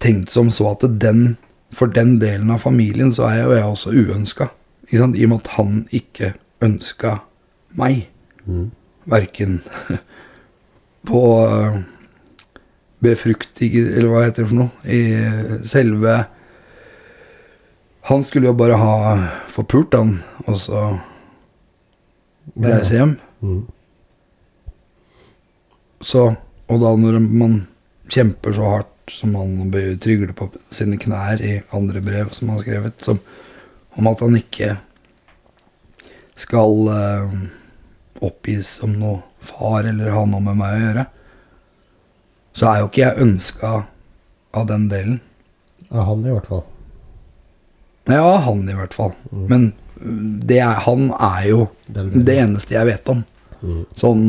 tenkt 0.00 0.30
som 0.32 0.50
så 0.54 0.70
at 0.72 0.84
den, 1.00 1.36
for 1.74 1.90
den 1.92 2.14
delen 2.20 2.52
av 2.52 2.62
familien 2.62 3.12
så 3.12 3.26
er 3.28 3.42
jo 3.42 3.56
jeg 3.56 3.66
også 3.66 3.92
uønska. 3.92 4.48
I 4.92 5.00
og 5.00 5.16
med 5.16 5.34
at 5.38 5.50
han 5.56 5.82
ikke 5.90 6.32
ønska 6.62 7.18
meg. 7.78 8.06
Mm. 8.46 8.70
Verken 9.12 9.60
på 11.08 11.22
befruktig 13.02 13.72
eller 13.74 14.10
hva 14.10 14.22
heter 14.26 14.44
det 14.44 14.50
for 14.52 14.60
noe, 14.60 14.70
i 14.86 15.66
selve 15.66 16.20
Han 18.10 18.24
skulle 18.26 18.50
jo 18.50 18.58
bare 18.58 18.78
ha 18.78 18.94
forpult, 19.50 19.94
han, 19.94 20.16
og 20.50 20.56
så 20.58 20.80
reise 22.58 22.96
hjem. 22.96 23.12
Mm. 23.46 23.60
Så, 26.02 26.24
og 26.66 26.80
da 26.82 26.90
når 26.98 27.20
man 27.22 27.60
kjemper 28.10 28.56
så 28.56 28.72
hardt 28.72 29.14
som 29.14 29.36
han 29.38 29.70
trygler 30.02 30.32
på 30.34 30.48
sine 30.74 30.98
knær 30.98 31.42
i 31.46 31.60
andre 31.74 32.02
brev 32.02 32.32
som 32.34 32.50
han 32.50 32.58
har 32.58 32.66
skrevet, 32.66 33.06
som, 33.06 33.20
om 33.98 34.10
at 34.10 34.22
han 34.24 34.38
ikke 34.38 34.74
skal 36.42 36.90
eh, 36.90 37.36
oppgis 38.22 38.78
som 38.80 38.94
noe 39.00 39.20
far 39.42 39.88
eller 39.88 40.14
ha 40.14 40.24
noe 40.28 40.44
med 40.44 40.58
meg 40.60 40.76
å 40.76 40.82
gjøre, 40.84 41.04
så 42.58 42.68
er 42.68 42.80
jo 42.80 42.90
ikke 42.90 43.02
jeg 43.02 43.26
ønska 43.26 43.72
av 44.52 44.68
den 44.68 44.88
delen. 44.90 45.20
Av 45.90 46.06
han, 46.10 46.26
i 46.26 46.34
hvert 46.34 46.48
fall. 46.50 46.64
Ja, 48.10 48.36
han 48.46 48.64
i 48.68 48.76
hvert 48.76 48.94
fall. 48.96 49.14
Men 49.30 49.72
øh, 50.00 50.22
det 50.48 50.58
er, 50.60 50.80
han 50.86 51.10
er 51.16 51.46
jo 51.48 51.66
det 51.86 52.36
eneste 52.36 52.76
jeg 52.76 52.90
vet 52.90 53.12
om. 53.12 53.22
Mm. 53.62 53.82
Sånn 53.98 54.26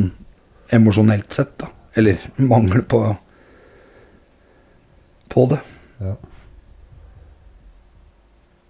emosjonelt 0.73 1.33
sett, 1.35 1.55
da. 1.61 1.69
Eller 1.99 2.21
mangel 2.51 2.85
på 2.87 3.05
på 5.33 5.47
det. 5.49 5.59
Ja. 5.97 6.13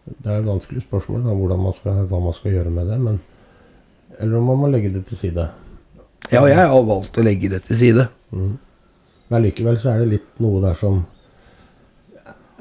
Det 0.04 0.30
er 0.32 0.38
et 0.38 0.48
vanskelig 0.48 0.84
spørsmål 0.86 1.26
da, 1.26 1.58
man 1.60 1.76
skal, 1.76 2.06
hva 2.08 2.20
man 2.24 2.36
skal 2.36 2.56
gjøre 2.56 2.72
med 2.72 2.88
det. 2.92 3.00
Men, 3.04 3.20
eller 4.24 4.40
om 4.40 4.48
man 4.48 4.62
må 4.64 4.72
legge 4.72 4.94
det 4.94 5.04
til 5.10 5.20
side. 5.20 5.50
Ja, 6.32 6.46
jeg 6.48 6.56
har 6.56 6.86
valgt 6.88 7.18
å 7.20 7.26
legge 7.26 7.50
det 7.52 7.66
til 7.68 7.80
side. 7.80 8.08
Mm. 8.32 8.56
Men 9.28 9.44
likevel 9.44 9.80
så 9.82 9.92
er 9.92 10.04
det 10.04 10.12
litt 10.14 10.30
noe 10.44 10.62
der 10.64 10.78
som 10.80 11.02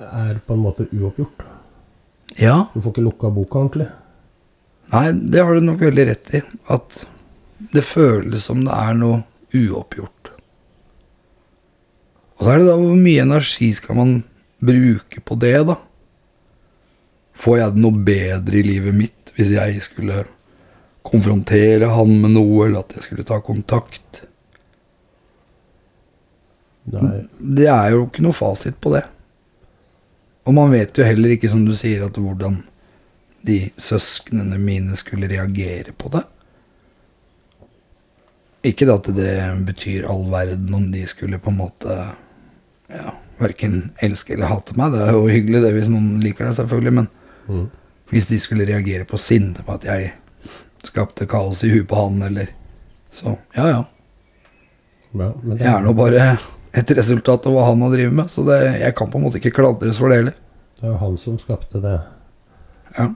er 0.03 0.41
på 0.43 0.57
en 0.57 0.65
måte 0.65 0.89
uoppgjort. 0.91 1.45
Ja. 2.41 2.57
Du 2.75 2.81
får 2.81 2.97
ikke 2.97 3.07
lukka 3.07 3.31
boka 3.31 3.61
ordentlig. 3.61 3.87
Nei, 4.93 5.07
det 5.13 5.45
har 5.45 5.55
du 5.55 5.65
nok 5.65 5.85
veldig 5.87 6.09
rett 6.11 6.35
i. 6.35 6.43
At 6.73 7.05
det 7.73 7.85
føles 7.87 8.49
som 8.49 8.65
det 8.67 8.75
er 8.75 8.99
noe 8.99 9.23
uoppgjort. 9.55 10.33
Og 12.37 12.45
så 12.45 12.53
er 12.53 12.61
det 12.61 12.69
da 12.73 12.77
hvor 12.81 12.99
mye 12.99 13.23
energi 13.23 13.71
skal 13.79 13.99
man 14.01 14.15
bruke 14.63 15.23
på 15.23 15.39
det, 15.39 15.57
da? 15.69 15.79
Får 17.43 17.59
jeg 17.61 17.75
det 17.75 17.83
noe 17.85 18.05
bedre 18.07 18.59
i 18.59 18.67
livet 18.67 18.97
mitt 18.97 19.33
hvis 19.37 19.55
jeg 19.55 19.81
skulle 19.85 20.25
konfrontere 21.07 21.89
han 21.93 22.13
med 22.23 22.35
noe, 22.37 22.67
eller 22.67 22.85
at 22.85 22.95
jeg 22.97 23.07
skulle 23.09 23.27
ta 23.27 23.41
kontakt? 23.45 24.23
Nei. 26.93 27.23
Det 27.39 27.69
er 27.71 27.95
jo 27.95 28.07
ikke 28.09 28.25
noe 28.25 28.37
fasit 28.37 28.79
på 28.83 28.93
det. 28.97 29.05
Og 30.47 30.55
man 30.57 30.73
vet 30.75 30.97
jo 30.99 31.07
heller 31.07 31.37
ikke, 31.37 31.51
som 31.51 31.63
du 31.67 31.75
sier, 31.79 32.03
at 32.09 32.19
hvordan 32.19 32.63
de 33.47 33.59
søsknene 33.81 34.59
mine 34.63 34.97
skulle 34.99 35.31
reagere 35.31 35.95
på 35.99 36.11
det. 36.15 36.23
Ikke 38.67 38.87
da 38.87 38.95
at 39.01 39.09
det 39.15 39.33
betyr 39.67 40.07
all 40.11 40.29
verden 40.31 40.75
om 40.79 40.85
de 40.95 41.03
skulle 41.11 41.41
på 41.43 41.51
en 41.51 41.59
måte 41.59 41.97
ja, 42.93 43.15
verken 43.41 43.91
elske 44.03 44.37
eller 44.37 44.51
hate 44.53 44.77
meg. 44.79 44.95
Det 44.95 45.03
er 45.03 45.17
jo 45.17 45.25
hyggelig 45.31 45.63
det 45.65 45.73
hvis 45.75 45.91
noen 45.91 46.21
liker 46.23 46.47
deg, 46.49 46.59
selvfølgelig, 46.61 46.95
men 47.01 47.11
Mm. 47.43 47.65
hvis 48.13 48.29
de 48.31 48.37
skulle 48.39 48.63
reagere 48.69 49.03
på 49.05 49.19
sinne 49.19 49.65
på 49.67 49.73
at 49.75 49.83
jeg 49.89 50.13
skapte 50.87 51.27
kaos 51.31 51.63
i 51.65 51.71
huet 51.73 51.89
på 51.89 51.95
han, 52.01 52.23
eller 52.23 52.49
Så 53.13 53.37
ja, 53.55 53.67
ja. 53.69 53.85
Ja, 55.13 55.33
men 55.43 55.57
det, 55.57 55.61
Jeg 55.65 55.73
er 55.75 55.83
nå 55.85 55.93
bare 55.95 56.39
et 56.73 56.91
resultat 56.97 57.45
av 57.47 57.53
hva 57.53 57.67
han 57.69 57.83
har 57.85 57.91
drevet 57.93 58.15
med, 58.17 58.31
så 58.33 58.45
det, 58.49 58.57
jeg 58.81 58.95
kan 58.97 59.11
på 59.13 59.19
en 59.21 59.27
måte 59.27 59.37
ikke 59.43 59.53
klandres 59.59 59.99
for 60.01 60.09
det 60.09 60.17
heller. 60.23 60.39
det 60.81 60.87
er 60.89 60.95
jo 60.95 61.01
han 61.03 61.19
som 61.21 61.39
skapte 61.39 61.81
det, 61.85 61.99
Ja. 62.99 63.11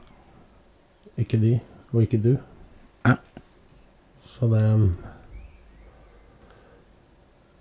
ikke 1.19 1.41
de, 1.41 1.55
og 1.93 2.03
ikke 2.03 2.21
du. 2.23 2.37
Ja. 3.07 3.17
Så 4.21 4.49
det 4.53 4.63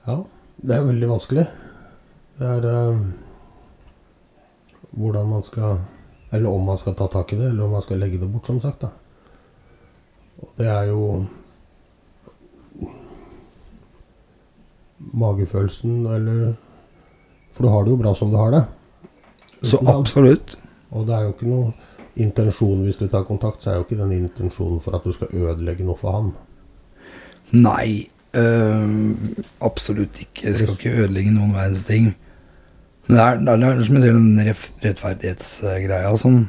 Ja, 0.06 0.20
det 0.62 0.76
er 0.76 0.84
veldig 0.86 1.08
vanskelig. 1.10 1.48
Det 2.38 2.46
er 2.46 2.66
uh, 2.92 3.00
hvordan 4.92 5.30
man 5.30 5.44
skal 5.44 5.80
Eller 6.32 6.50
om 6.52 6.66
man 6.68 6.78
skal 6.78 6.94
ta 7.00 7.08
tak 7.08 7.32
i 7.34 7.38
det, 7.40 7.50
eller 7.50 7.64
om 7.64 7.72
man 7.72 7.82
skal 7.82 7.98
legge 8.02 8.20
det 8.20 8.28
bort, 8.28 8.46
som 8.46 8.60
sagt. 8.60 8.82
da. 8.82 8.90
Og 10.42 10.52
det 10.58 10.68
er 10.68 10.92
jo 10.92 11.26
Magefølelsen, 15.16 16.06
eller 16.08 16.54
For 17.52 17.64
du 17.64 17.70
har 17.70 17.84
det 17.84 17.92
jo 17.92 18.00
bra 18.00 18.14
som 18.16 18.32
du 18.32 18.38
har 18.40 18.52
det. 18.52 18.64
Så 19.64 19.80
absolutt. 19.88 20.58
Og 20.92 21.06
det 21.08 21.16
er 21.16 21.22
jo 21.24 21.36
ikke 21.36 21.48
noe 21.48 21.74
intensjon 22.20 22.84
hvis 22.84 23.00
du 23.00 23.08
tar 23.12 23.24
kontakt, 23.28 23.64
så 23.64 23.72
er 23.72 23.80
jo 23.80 23.86
ikke 23.86 24.00
den 24.00 24.12
intensjonen 24.18 24.82
for 24.84 24.98
at 24.98 25.06
du 25.06 25.14
skal 25.16 25.32
ødelegge 25.32 25.88
noe 25.88 26.00
for 26.00 26.16
han. 26.16 26.30
Nei, 27.56 28.10
øh, 28.36 29.16
absolutt 29.64 30.20
ikke. 30.20 30.50
Jeg 30.50 30.58
skal 30.60 30.76
ikke 30.76 31.02
ødelegge 31.04 31.34
noen 31.36 31.56
verdens 31.56 31.88
ting. 31.88 32.14
Det 33.08 33.20
er, 33.22 33.38
det 33.38 33.54
er 33.54 33.84
som 33.86 33.98
jeg 34.00 34.04
sier, 34.04 34.16
den 34.18 34.46
rettferdighetsgreia 34.84 36.16
som, 36.18 36.40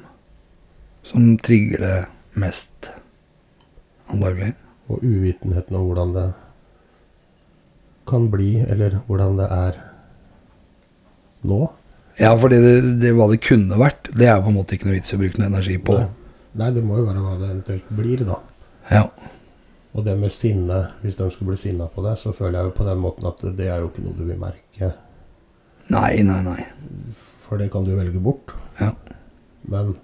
som 1.04 1.34
trigger 1.44 1.82
det 1.84 1.96
mest, 2.40 2.90
antagelig. 4.12 4.52
Og 4.86 5.02
uvitenheten 5.02 5.76
om 5.76 5.88
hvordan 5.88 6.12
det 6.14 6.26
kan 8.06 8.28
bli, 8.30 8.52
eller 8.62 9.00
hvordan 9.08 9.40
det 9.40 9.48
er 9.50 9.80
nå. 11.46 11.64
Ja, 12.20 12.30
for 12.38 12.52
det, 12.52 12.60
det 13.02 13.12
hva 13.16 13.26
det 13.28 13.42
kunne 13.44 13.78
vært, 13.80 14.08
det 14.16 14.28
er 14.30 14.38
på 14.40 14.52
en 14.52 14.56
måte 14.56 14.76
ikke 14.76 14.88
noe 14.88 14.96
vits 14.96 15.12
i 15.12 15.18
å 15.18 15.20
bruke 15.20 15.42
noe 15.42 15.50
energi 15.50 15.76
på. 15.82 15.98
Nei. 15.98 16.12
Nei, 16.56 16.70
det 16.72 16.84
må 16.86 16.96
jo 16.96 17.04
være 17.04 17.20
hva 17.20 17.34
det 17.36 17.48
eventuelt 17.50 17.88
blir, 17.98 18.22
da. 18.24 18.38
Ja. 18.88 19.02
Og 19.96 20.04
det 20.06 20.14
med 20.16 20.32
sinne, 20.32 20.78
hvis 21.02 21.18
de 21.18 21.26
skulle 21.32 21.52
bli 21.52 21.60
sinna 21.60 21.88
på 21.92 22.04
deg, 22.04 22.16
så 22.20 22.32
føler 22.36 22.60
jeg 22.60 22.70
jo 22.70 22.76
på 22.78 22.86
den 22.86 23.02
måten 23.02 23.28
at 23.28 23.42
det 23.58 23.68
er 23.68 23.82
jo 23.82 23.90
ikke 23.90 24.04
noe 24.06 24.16
du 24.16 24.24
vil 24.24 24.40
merke. 24.40 24.90
Nei, 25.92 26.22
nei, 26.24 26.40
nei. 26.46 26.62
For 27.44 27.60
det 27.60 27.68
kan 27.74 27.84
du 27.84 27.92
velge 27.96 28.22
bort. 28.22 28.54
Ja. 28.80 28.94
Men 29.68 29.94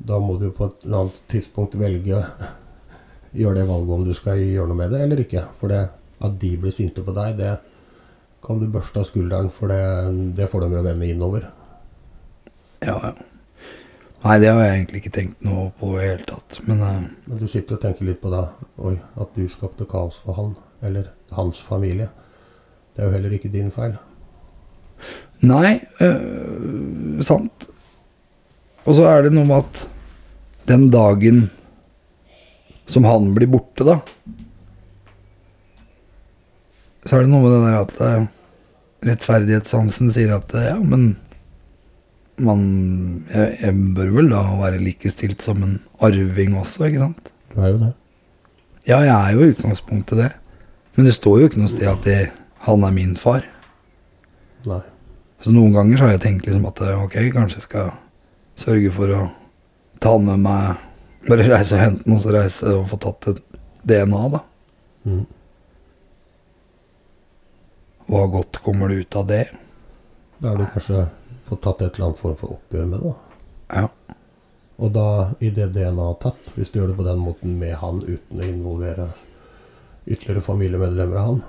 da 0.00 0.18
må 0.22 0.38
du 0.40 0.48
på 0.54 0.70
et 0.70 0.80
eller 0.86 1.04
annet 1.04 1.20
tidspunkt 1.30 1.76
velge 1.78 2.24
Gjøre 3.34 3.58
det 3.60 3.68
valget 3.68 3.94
om 3.96 4.06
du 4.06 4.14
skal 4.14 4.40
gjøre 4.40 4.70
noe 4.70 4.78
med 4.78 4.94
det 4.94 5.02
eller 5.04 5.22
ikke. 5.24 5.44
For 5.58 5.72
det 5.72 5.82
at 6.24 6.40
de 6.40 6.54
blir 6.60 6.74
sinte 6.74 7.02
på 7.04 7.14
deg, 7.16 7.36
det 7.40 7.56
kan 8.44 8.60
du 8.60 8.66
børste 8.70 9.00
av 9.00 9.08
skulderen, 9.08 9.50
for 9.52 9.72
det, 9.72 9.82
det 10.36 10.48
får 10.52 10.64
de 10.64 10.76
jo 10.76 10.82
vende 10.84 11.08
innover. 11.08 11.46
Ja, 12.84 12.98
ja. 13.00 13.14
Nei, 14.24 14.38
det 14.40 14.48
har 14.48 14.62
jeg 14.62 14.76
egentlig 14.78 15.00
ikke 15.02 15.12
tenkt 15.12 15.42
noe 15.44 15.66
på 15.76 15.90
i 15.92 15.98
det 15.98 16.04
hele 16.06 16.26
tatt. 16.30 16.60
Men 16.64 16.78
uh, 16.80 17.02
Men 17.28 17.40
du 17.42 17.44
sitter 17.48 17.76
og 17.76 17.82
tenker 17.82 18.08
litt 18.08 18.22
på 18.22 18.30
da 18.32 18.46
Oi, 18.80 18.94
at 19.20 19.36
du 19.36 19.44
skapte 19.52 19.84
kaos 19.88 20.16
for 20.24 20.38
han, 20.38 20.54
eller 20.80 21.10
hans 21.36 21.60
familie. 21.60 22.08
Det 22.94 23.02
er 23.02 23.10
jo 23.10 23.16
heller 23.18 23.34
ikke 23.36 23.52
din 23.52 23.68
feil. 23.74 23.98
Nei, 25.44 25.76
øh, 26.00 27.20
sant. 27.26 27.66
Og 28.84 28.96
så 28.96 29.04
er 29.10 29.26
det 29.26 29.34
noe 29.34 29.44
med 29.48 29.60
at 29.60 29.82
den 30.70 30.86
dagen 30.92 31.50
som 32.90 33.06
han 33.08 33.32
blir 33.36 33.50
borte, 33.50 33.86
da 33.86 34.00
Så 37.04 37.16
er 37.16 37.24
det 37.24 37.32
noe 37.32 37.44
med 37.44 37.52
det 37.52 37.62
der 37.64 37.78
at 37.82 37.98
øh, 38.00 38.26
rettferdighetssansen 39.04 40.12
sier 40.14 40.36
at 40.38 40.54
øh, 40.56 40.68
ja, 40.70 40.78
men 40.80 41.18
man 42.40 42.62
jeg, 43.28 43.58
jeg 43.60 43.74
bør 43.96 44.14
vel 44.16 44.30
da 44.32 44.40
være 44.58 44.80
likestilt 44.80 45.44
som 45.44 45.60
en 45.62 45.76
arving 46.00 46.56
også, 46.58 46.88
ikke 46.88 47.02
sant? 47.02 47.28
Du 47.52 47.60
er 47.60 47.74
jo 47.74 47.82
det. 47.82 47.92
Ja, 48.88 48.98
jeg 49.04 49.12
er 49.14 49.36
jo 49.36 49.44
i 49.44 49.52
utgangspunktet 49.52 50.18
det. 50.18 50.30
Men 50.96 51.06
det 51.06 51.14
står 51.14 51.38
jo 51.40 51.50
ikke 51.50 51.60
noe 51.60 51.72
sted 51.72 51.86
at 51.90 52.08
det, 52.08 52.18
han 52.66 52.84
er 52.86 52.94
min 52.94 53.14
far. 53.20 53.44
Nei. 54.68 54.82
Så 55.44 55.52
noen 55.52 55.74
ganger 55.76 55.98
så 55.98 56.06
har 56.06 56.14
jeg 56.14 56.24
tenkt 56.24 56.46
liksom 56.48 56.66
at 56.70 56.80
eh, 56.80 57.04
ok, 57.04 57.16
kanskje 57.34 57.60
jeg 57.60 57.66
skal 57.68 57.90
sørge 58.56 58.92
for 58.94 59.12
å 59.12 59.22
ta 60.00 60.14
han 60.14 60.28
med 60.28 60.44
meg 60.46 60.84
Bare 61.24 61.46
reise 61.48 61.76
og 61.76 61.80
hente 61.80 62.04
den, 62.04 62.16
og 62.16 62.22
så 62.22 62.34
reise 62.34 62.74
og 62.76 62.88
få 62.90 63.00
tatt 63.00 63.28
et 63.32 63.42
DNA, 63.84 64.22
da. 64.34 64.40
Mm. 65.08 65.24
Hva 68.08 68.24
godt 68.32 68.60
kommer 68.64 68.92
det 68.92 69.04
ut 69.04 69.16
av 69.16 69.28
det? 69.30 69.44
Da 70.38 70.50
har 70.50 70.60
du 70.60 70.66
kanskje 70.68 71.06
fått 71.48 71.62
tatt 71.64 71.82
et 71.82 71.94
eller 71.94 72.10
annet 72.10 72.20
form 72.20 72.36
for 72.40 72.56
oppgjør 72.58 72.90
med 72.90 73.00
det. 73.00 73.12
da. 73.12 73.80
Ja. 73.80 74.16
Og 74.84 74.90
da, 74.92 75.08
i 75.40 75.52
det 75.54 75.70
DNA 75.72 76.06
er 76.10 76.20
tatt, 76.20 76.46
hvis 76.56 76.72
du 76.72 76.80
gjør 76.80 76.92
det 76.92 76.98
på 76.98 77.06
den 77.06 77.22
måten 77.22 77.58
med 77.60 77.76
han 77.80 78.02
uten 78.02 78.40
å 78.40 78.48
involvere 78.48 79.10
ytterligere 80.04 80.44
familiemedlemmer 80.44 81.20
av 81.20 81.28
han, 81.30 81.44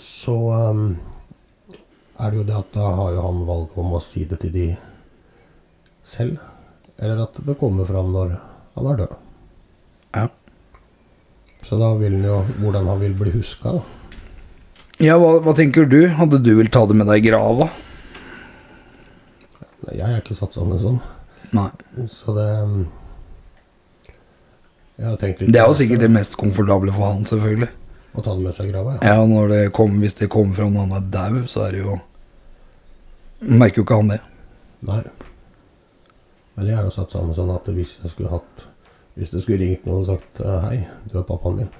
så 0.00 0.34
um, 0.74 0.88
er 2.18 2.32
det 2.32 2.40
jo 2.40 2.48
det 2.48 2.56
at 2.58 2.74
da 2.74 2.88
har 2.98 3.14
jo 3.14 3.22
han 3.24 3.44
valget 3.48 3.78
om 3.80 3.94
å 3.96 4.02
si 4.04 4.24
det 4.28 4.40
til 4.42 4.52
de 4.54 4.66
selv. 6.04 6.42
Eller 6.98 7.24
at 7.24 7.38
det 7.46 7.56
kommer 7.60 7.88
fram 7.88 8.12
når 8.14 8.36
han 8.74 8.88
er 8.90 9.02
død. 9.04 9.14
Ja. 10.14 10.28
Så 11.64 11.78
da 11.80 11.92
vil 11.98 12.18
han 12.18 12.26
jo 12.28 12.40
hvordan 12.60 12.88
han 12.90 13.00
vil 13.00 13.14
bli 13.18 13.34
huska, 13.38 13.78
da. 13.78 13.84
Ja, 15.02 15.16
hva, 15.18 15.38
hva 15.42 15.54
tenker 15.58 15.88
du? 15.90 16.04
Hadde 16.14 16.38
du 16.44 16.52
vil 16.58 16.70
ta 16.70 16.84
det 16.86 16.94
med 16.98 17.08
deg 17.10 17.24
i 17.24 17.30
grava? 17.32 17.70
Jeg 19.90 20.06
er 20.06 20.20
ikke 20.20 20.36
satt 20.38 20.54
sammen 20.56 20.78
sånn. 20.80 21.00
Nei. 21.54 21.68
Så 22.10 22.34
det 22.34 22.46
Jeg 24.94 25.06
har 25.06 25.16
tenkt 25.18 25.42
litt 25.42 25.52
Det 25.52 25.60
er 25.60 25.66
jo 25.70 25.76
sikkert 25.76 26.04
det 26.04 26.12
mest 26.14 26.36
komfortable 26.38 26.94
for 26.94 27.10
han, 27.10 27.26
selvfølgelig. 27.28 27.70
Å 28.14 28.22
ta 28.22 28.34
det 28.36 28.44
med 28.46 28.54
seg 28.54 28.68
i 28.68 28.72
grava, 28.72 28.94
ja. 28.94 29.14
Ja, 29.16 29.26
når 29.26 29.50
det 29.50 29.62
kom, 29.74 29.98
hvis 30.02 30.14
det 30.20 30.30
kommer 30.30 30.54
fra 30.54 30.68
når 30.70 30.86
han 30.86 30.98
er 31.00 31.08
daud, 31.14 31.40
så 31.50 31.66
er 31.66 31.74
det 31.74 31.82
jo 31.82 31.98
Merker 33.44 33.82
jo 33.82 33.84
ikke 33.84 33.98
han 33.98 34.12
det. 34.14 34.20
Nei. 34.88 35.02
Men 36.54 36.68
jeg 36.70 36.76
er 36.78 36.86
jo 36.86 36.94
satt 36.94 37.14
sammen 37.14 37.34
sånn 37.36 37.52
at 37.54 37.68
hvis 37.74 37.96
jeg 38.02 38.12
skulle 38.12 38.34
hatt 38.34 38.66
Hvis 39.14 39.30
det 39.30 39.42
skulle 39.44 39.62
ringt 39.62 39.86
noen 39.86 40.02
og 40.02 40.08
sagt 40.10 40.40
eh, 40.42 40.60
Hei, 40.64 40.76
du 41.10 41.18
er 41.18 41.26
pappaen 41.26 41.58
min. 41.60 41.72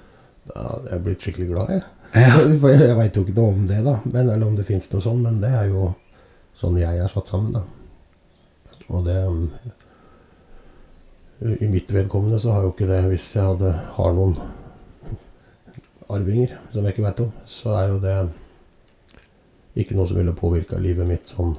Da 0.46 0.64
hadde 0.68 0.90
jeg 0.92 1.04
blitt 1.06 1.24
skikkelig 1.24 1.48
glad, 1.50 1.70
jeg. 1.74 1.84
Ja. 2.14 2.34
For 2.62 2.70
jeg, 2.70 2.82
jeg 2.88 2.98
veit 2.98 3.16
jo 3.16 3.24
ikke 3.24 3.37
noe 3.38 3.54
om 3.54 3.64
det, 3.70 3.80
da. 3.87 3.94
Men, 4.04 4.28
eller 4.28 4.46
om 4.46 4.58
det 4.58 4.66
fins 4.68 4.90
noe 4.92 5.02
sånn. 5.02 5.22
Men 5.24 5.40
det 5.42 5.50
er 5.50 5.70
jo 5.72 5.88
sånn 6.54 6.78
jeg 6.78 7.00
er 7.02 7.10
satt 7.10 7.32
sammen, 7.32 7.56
da. 7.56 7.64
Og 8.92 9.06
det 9.06 9.16
um, 9.26 9.48
I 11.64 11.68
mitt 11.72 11.90
vedkommende 11.90 12.38
så 12.42 12.52
har 12.54 12.66
jo 12.66 12.74
ikke 12.74 12.88
det 12.90 13.00
Hvis 13.08 13.30
jeg 13.32 13.46
hadde, 13.46 13.70
har 13.96 14.12
noen 14.12 14.37
arvinger 16.12 16.52
som 16.70 16.84
jeg 16.84 16.94
ikke 16.94 17.06
veit 17.06 17.20
om, 17.24 17.30
så 17.48 17.72
er 17.78 17.87
jo 17.94 18.00
det 18.02 18.14
ikke 19.80 19.96
noe 19.96 20.06
som 20.06 20.18
ville 20.20 20.34
påvirka 20.37 20.78
livet 20.78 21.08
mitt 21.08 21.32
sånn 21.32 21.54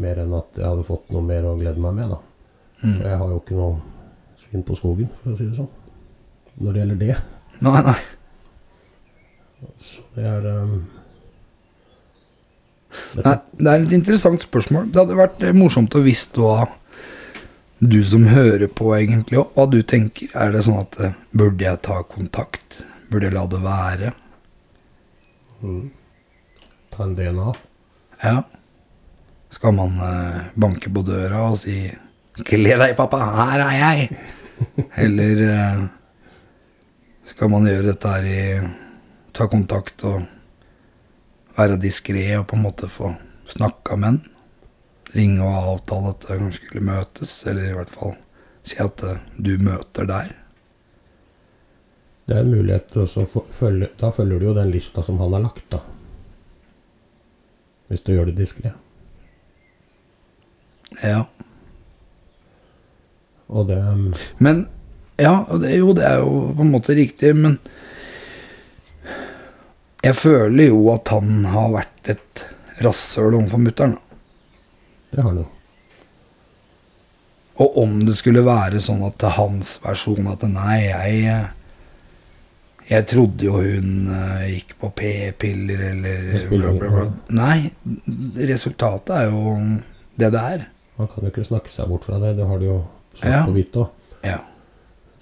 mer 0.00 0.22
enn 0.22 0.32
at 0.34 0.56
jeg 0.56 0.64
hadde 0.64 0.86
fått 0.86 1.12
noe 1.12 1.22
mer 1.26 1.44
å 1.46 1.58
glede 1.60 1.82
meg 1.82 1.98
med, 1.98 2.14
da. 2.14 2.31
Mm. 2.82 2.96
For 2.96 3.06
jeg 3.06 3.20
har 3.20 3.30
jo 3.30 3.38
ikke 3.40 3.58
noe 3.58 4.42
svinn 4.42 4.66
på 4.66 4.76
skogen, 4.78 5.12
for 5.20 5.32
å 5.32 5.38
si 5.38 5.46
det 5.46 5.56
sånn. 5.58 5.70
Når 6.58 6.74
det 6.74 6.82
gjelder 6.82 7.00
det. 7.00 7.14
Nei, 7.62 7.78
nei. 7.86 8.00
Så 9.78 10.02
det 10.16 10.26
er 10.26 10.46
um, 10.50 10.76
Nei, 13.22 13.36
det 13.56 13.70
er 13.70 13.84
et 13.84 13.92
interessant 13.96 14.42
spørsmål. 14.44 14.90
Det 14.92 15.00
hadde 15.00 15.16
vært 15.16 15.42
eh, 15.46 15.54
morsomt 15.56 15.94
å 15.96 16.02
visst 16.04 16.36
hva 16.36 16.66
du 17.82 17.98
som 18.06 18.26
hører 18.28 18.68
på, 18.68 18.90
egentlig 18.94 19.40
òg, 19.40 19.54
hva 19.56 19.64
du 19.70 19.78
tenker. 19.86 20.28
Er 20.38 20.52
det 20.54 20.64
sånn 20.66 20.82
at 20.82 20.98
eh, 21.00 21.14
burde 21.32 21.64
jeg 21.64 21.80
ta 21.86 22.02
kontakt? 22.04 22.82
Burde 23.08 23.30
jeg 23.30 23.36
la 23.36 23.46
det 23.48 23.62
være? 23.64 24.12
Ta 26.92 27.06
en 27.06 27.16
DNA. 27.16 27.54
Ja. 28.22 28.36
Skal 29.56 29.76
man 29.76 29.98
eh, 30.04 30.38
banke 30.54 30.92
på 30.92 31.04
døra 31.06 31.46
og 31.50 31.58
si 31.62 31.76
'Gled 32.38 32.78
deg, 32.80 32.94
pappa, 32.96 33.18
her 33.36 33.60
er 33.60 33.74
jeg'? 33.76 34.16
Eller 34.96 35.40
eh, 35.48 35.82
skal 37.32 37.50
man 37.52 37.66
gjøre 37.68 37.90
dette 37.92 38.12
her 38.14 38.28
i 38.28 38.68
Ta 39.32 39.46
kontakt 39.48 40.02
og 40.04 40.26
være 41.56 41.78
diskré 41.80 42.24
og 42.38 42.46
på 42.50 42.56
en 42.58 42.62
måte 42.66 42.88
få 42.92 43.14
snakka 43.48 43.96
med 43.96 44.08
en? 44.08 44.18
Ringe 45.14 45.44
og 45.44 45.70
avtale 45.74 46.10
at 46.14 46.26
kanskje 46.28 46.58
skulle 46.66 46.84
møtes, 46.88 47.32
eller 47.48 47.70
i 47.70 47.74
hvert 47.76 47.90
fall 47.92 48.14
si 48.64 48.76
at 48.80 49.02
eh, 49.08 49.18
du 49.36 49.56
møter 49.60 50.08
der. 50.08 50.32
Det 52.28 52.36
er 52.36 52.44
en 52.46 52.52
mulighet 52.54 52.86
til 52.92 53.02
å 53.02 53.08
så 53.10 53.24
få- 53.26 53.48
følge 53.52 53.88
Da 53.98 54.12
følger 54.14 54.38
du 54.40 54.46
jo 54.46 54.54
den 54.54 54.70
lista 54.70 55.02
som 55.02 55.18
han 55.20 55.32
har 55.34 55.42
lagt, 55.48 55.64
da. 55.72 55.80
Hvis 57.90 58.04
du 58.06 58.12
gjør 58.14 58.30
det 58.30 58.38
diskré. 58.38 58.72
Ja. 61.02 61.24
Og 63.52 63.68
det 63.68 63.78
um, 63.84 64.12
Men 64.38 64.66
Ja, 65.20 65.44
det, 65.60 65.76
jo, 65.76 65.92
det 65.94 66.06
er 66.08 66.22
jo 66.24 66.52
på 66.56 66.64
en 66.64 66.72
måte 66.72 66.96
riktig, 66.96 67.34
men 67.36 67.58
jeg 70.02 70.16
føler 70.18 70.72
jo 70.72 70.80
at 70.90 71.12
han 71.12 71.44
har 71.52 71.68
vært 71.76 72.10
et 72.10 72.42
rasshøl 72.82 73.36
overfor 73.36 73.60
mutter'n. 73.62 73.92
Det 75.12 75.20
har 75.20 75.28
han 75.28 75.42
jo. 75.44 75.48
Og 77.62 77.76
om 77.84 78.00
det 78.08 78.16
skulle 78.18 78.42
være 78.42 78.80
sånn 78.82 79.04
at 79.06 79.22
hans 79.36 79.76
versjon 79.84 80.30
at 80.32 80.46
nei, 80.48 80.78
jeg 80.88 81.50
Jeg 82.88 83.06
trodde 83.06 83.46
jo 83.46 83.60
hun 83.62 84.08
eh, 84.10 84.56
gikk 84.56 84.72
på 84.80 84.88
p-piller 84.98 85.84
eller 85.92 86.32
bla, 86.50 86.72
bla, 86.72 86.88
bla. 86.90 87.04
Nei, 87.30 87.70
resultatet 88.50 89.12
er 89.14 89.30
jo 89.30 89.54
det 90.18 90.32
det 90.34 90.42
er. 90.56 90.64
Man 90.98 91.08
kan 91.08 91.22
jo 91.22 91.30
ikke 91.30 91.46
snakke 91.46 91.70
seg 91.72 91.88
bort 91.88 92.04
fra 92.04 92.18
det. 92.20 92.34
Det 92.40 92.48
har 92.48 92.58
du 92.58 92.66
jo 92.66 92.80
svart 93.14 93.30
Ja. 93.30 93.44
på 93.46 93.54
hvitt 93.56 93.76
òg. 93.76 93.88
Ja. 94.24 94.38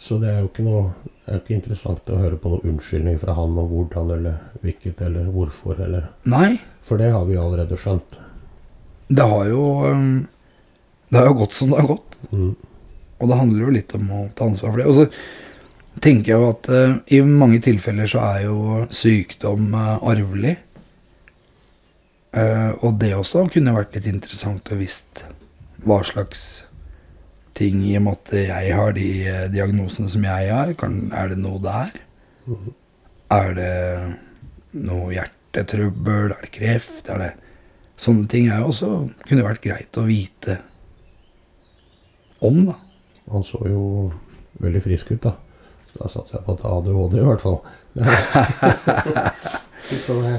Så 0.00 0.18
det 0.20 0.30
er 0.32 0.40
jo 0.40 0.48
ikke 0.48 0.64
noe 0.64 0.94
Det 1.04 1.36
er 1.36 1.38
jo 1.38 1.42
ikke 1.44 1.54
interessant 1.54 2.08
å 2.10 2.16
høre 2.18 2.36
på 2.40 2.50
noen 2.50 2.72
unnskyldning 2.72 3.18
fra 3.20 3.34
han 3.36 3.58
om 3.60 3.68
hvordan 3.70 4.08
eller 4.16 4.38
hvilket 4.64 5.02
eller 5.06 5.28
hvorfor 5.30 5.78
eller 5.84 6.08
Nei, 6.24 6.58
For 6.82 6.98
det 6.98 7.12
har 7.12 7.24
vi 7.28 7.36
allerede 7.36 7.76
skjønt. 7.78 8.16
det 9.08 9.26
har 9.28 9.46
jo 9.46 9.66
eh, 9.86 10.24
Det 11.10 11.18
har 11.18 11.26
jo 11.26 11.34
gått 11.34 11.52
som 11.54 11.70
det 11.70 11.78
har 11.78 11.86
gått. 11.86 12.16
Mm. 12.32 12.56
Og 13.20 13.28
det 13.28 13.36
handler 13.36 13.64
jo 13.64 13.76
litt 13.76 13.94
om 13.94 14.10
å 14.10 14.28
ta 14.34 14.48
ansvar 14.48 14.72
for 14.72 14.80
det. 14.80 14.86
Og 14.86 14.94
så 14.94 16.00
tenker 16.00 16.32
jeg 16.32 16.40
jo 16.40 16.50
at 16.50 16.68
uh, 16.70 16.96
i 17.12 17.20
mange 17.26 17.60
tilfeller 17.60 18.08
så 18.08 18.22
er 18.24 18.44
jo 18.46 18.86
sykdom 18.94 19.74
uh, 19.74 19.98
arvelig. 20.06 20.56
Uh, 22.30 22.78
og 22.86 22.96
det 23.02 23.12
også 23.16 23.48
kunne 23.52 23.74
vært 23.74 23.98
litt 23.98 24.06
interessant 24.06 24.70
å 24.70 24.78
visst 24.78 25.24
hva 25.84 26.00
slags 26.06 26.62
ting 27.60 27.76
i 27.86 27.92
og 27.98 28.02
med 28.08 28.14
at 28.18 28.28
jeg 28.40 28.66
har 28.80 28.90
de 28.96 29.06
eh, 29.28 29.44
diagnosene 29.52 30.08
som 30.12 30.22
jeg 30.26 30.42
har. 30.50 30.68
Kan, 30.80 30.92
er 31.14 31.26
det 31.34 31.38
noe 31.42 31.60
der? 31.62 31.90
Er 33.36 33.48
det 33.54 33.74
noe 34.80 35.12
hjertetrøbbel? 35.14 36.28
Er 36.34 36.40
det 36.46 36.52
kreft? 36.56 37.04
Er 37.12 37.18
det 37.26 37.32
Sånne 38.00 38.24
ting 38.32 38.44
er 38.48 38.62
jo 38.62 38.70
også 38.72 38.88
kunne 39.28 39.44
vært 39.44 39.60
greit 39.60 39.92
å 40.00 40.06
vite 40.08 40.54
om, 42.40 42.62
da. 42.70 42.76
Han 43.28 43.44
så 43.44 43.60
jo 43.68 43.82
veldig 44.64 44.80
frisk 44.86 45.10
ut, 45.12 45.20
da. 45.26 45.34
Så 45.90 45.94
da 46.00 46.06
satser 46.08 46.38
jeg 46.38 46.44
på 46.46 46.52
at 46.54 46.60
det 46.62 46.68
er 46.70 46.76
ADHD, 46.78 47.14
i 47.20 47.28
hvert 47.28 47.44
fall. 47.44 47.60
Så 50.00 50.16
det 50.22 50.32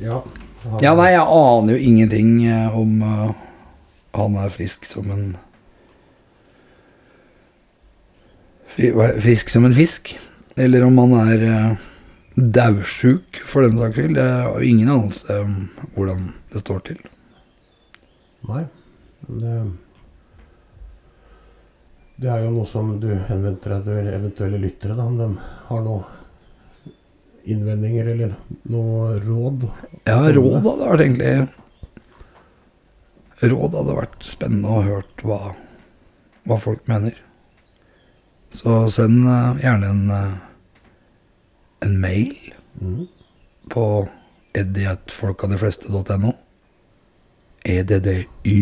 Ja. 0.00 0.22
han- 0.64 0.80
Ja, 0.82 0.94
nei, 0.96 1.10
jeg 1.12 1.20
aner 1.36 1.72
jo 1.76 1.84
ingenting 1.90 2.30
eh, 2.48 2.72
om 2.80 2.90
uh, 3.02 3.32
han 4.16 4.36
er 4.40 4.48
frisk 4.56 4.86
som 4.88 5.10
en 5.12 5.26
fri, 5.28 5.34
hva- 5.34 5.42
Frisk 8.74 9.52
som 9.52 9.64
en 9.64 9.74
fisk. 9.76 10.14
Eller 10.56 10.84
om 10.86 10.98
han 11.02 11.14
er 11.18 11.44
uh, 11.46 11.84
daudsjuk, 12.34 13.40
for 13.46 13.66
den 13.66 13.78
saks 13.78 13.98
skyld. 13.98 14.18
Jeg 14.18 14.48
har 14.48 14.66
ingen 14.66 14.90
anelse 14.90 15.38
om 15.42 15.56
hvordan 15.94 16.28
det 16.52 16.62
står 16.64 16.84
til. 16.90 17.00
Nei. 18.50 18.64
Det, 19.24 19.54
det 22.20 22.30
er 22.30 22.44
jo 22.44 22.52
noe 22.54 22.68
som 22.68 22.96
du 23.00 23.08
henvender 23.14 23.78
deg 23.78 23.88
til 23.88 24.12
eventuelle 24.12 24.60
lyttere, 24.62 24.98
da. 24.98 25.06
Om 25.08 25.18
de 25.22 25.30
har 25.70 25.84
noe 25.86 26.02
innvendinger 27.44 28.10
eller 28.14 28.34
noe 28.72 29.18
råd. 29.22 29.68
Ja, 30.08 30.18
råd 30.32 30.58
hadde 30.64 30.88
vært 30.88 31.04
egentlig 31.04 31.34
Råd 33.44 33.74
hadde 33.76 33.96
vært 33.98 34.22
spennende 34.24 34.70
å 34.70 34.82
høre 34.86 35.26
hva, 35.26 35.38
hva 36.48 36.56
folk 36.62 36.86
mener. 36.88 37.18
Så 38.54 38.88
send 38.94 39.24
eh, 39.28 39.56
gjerne 39.64 39.86
en, 39.90 40.10
eh, 40.10 40.32
en 41.88 42.00
mail 42.00 42.36
Mm. 42.80 43.06
på 43.70 44.08
eddie.folkadefleste.no. 44.58 46.32
EDDY 47.64 48.56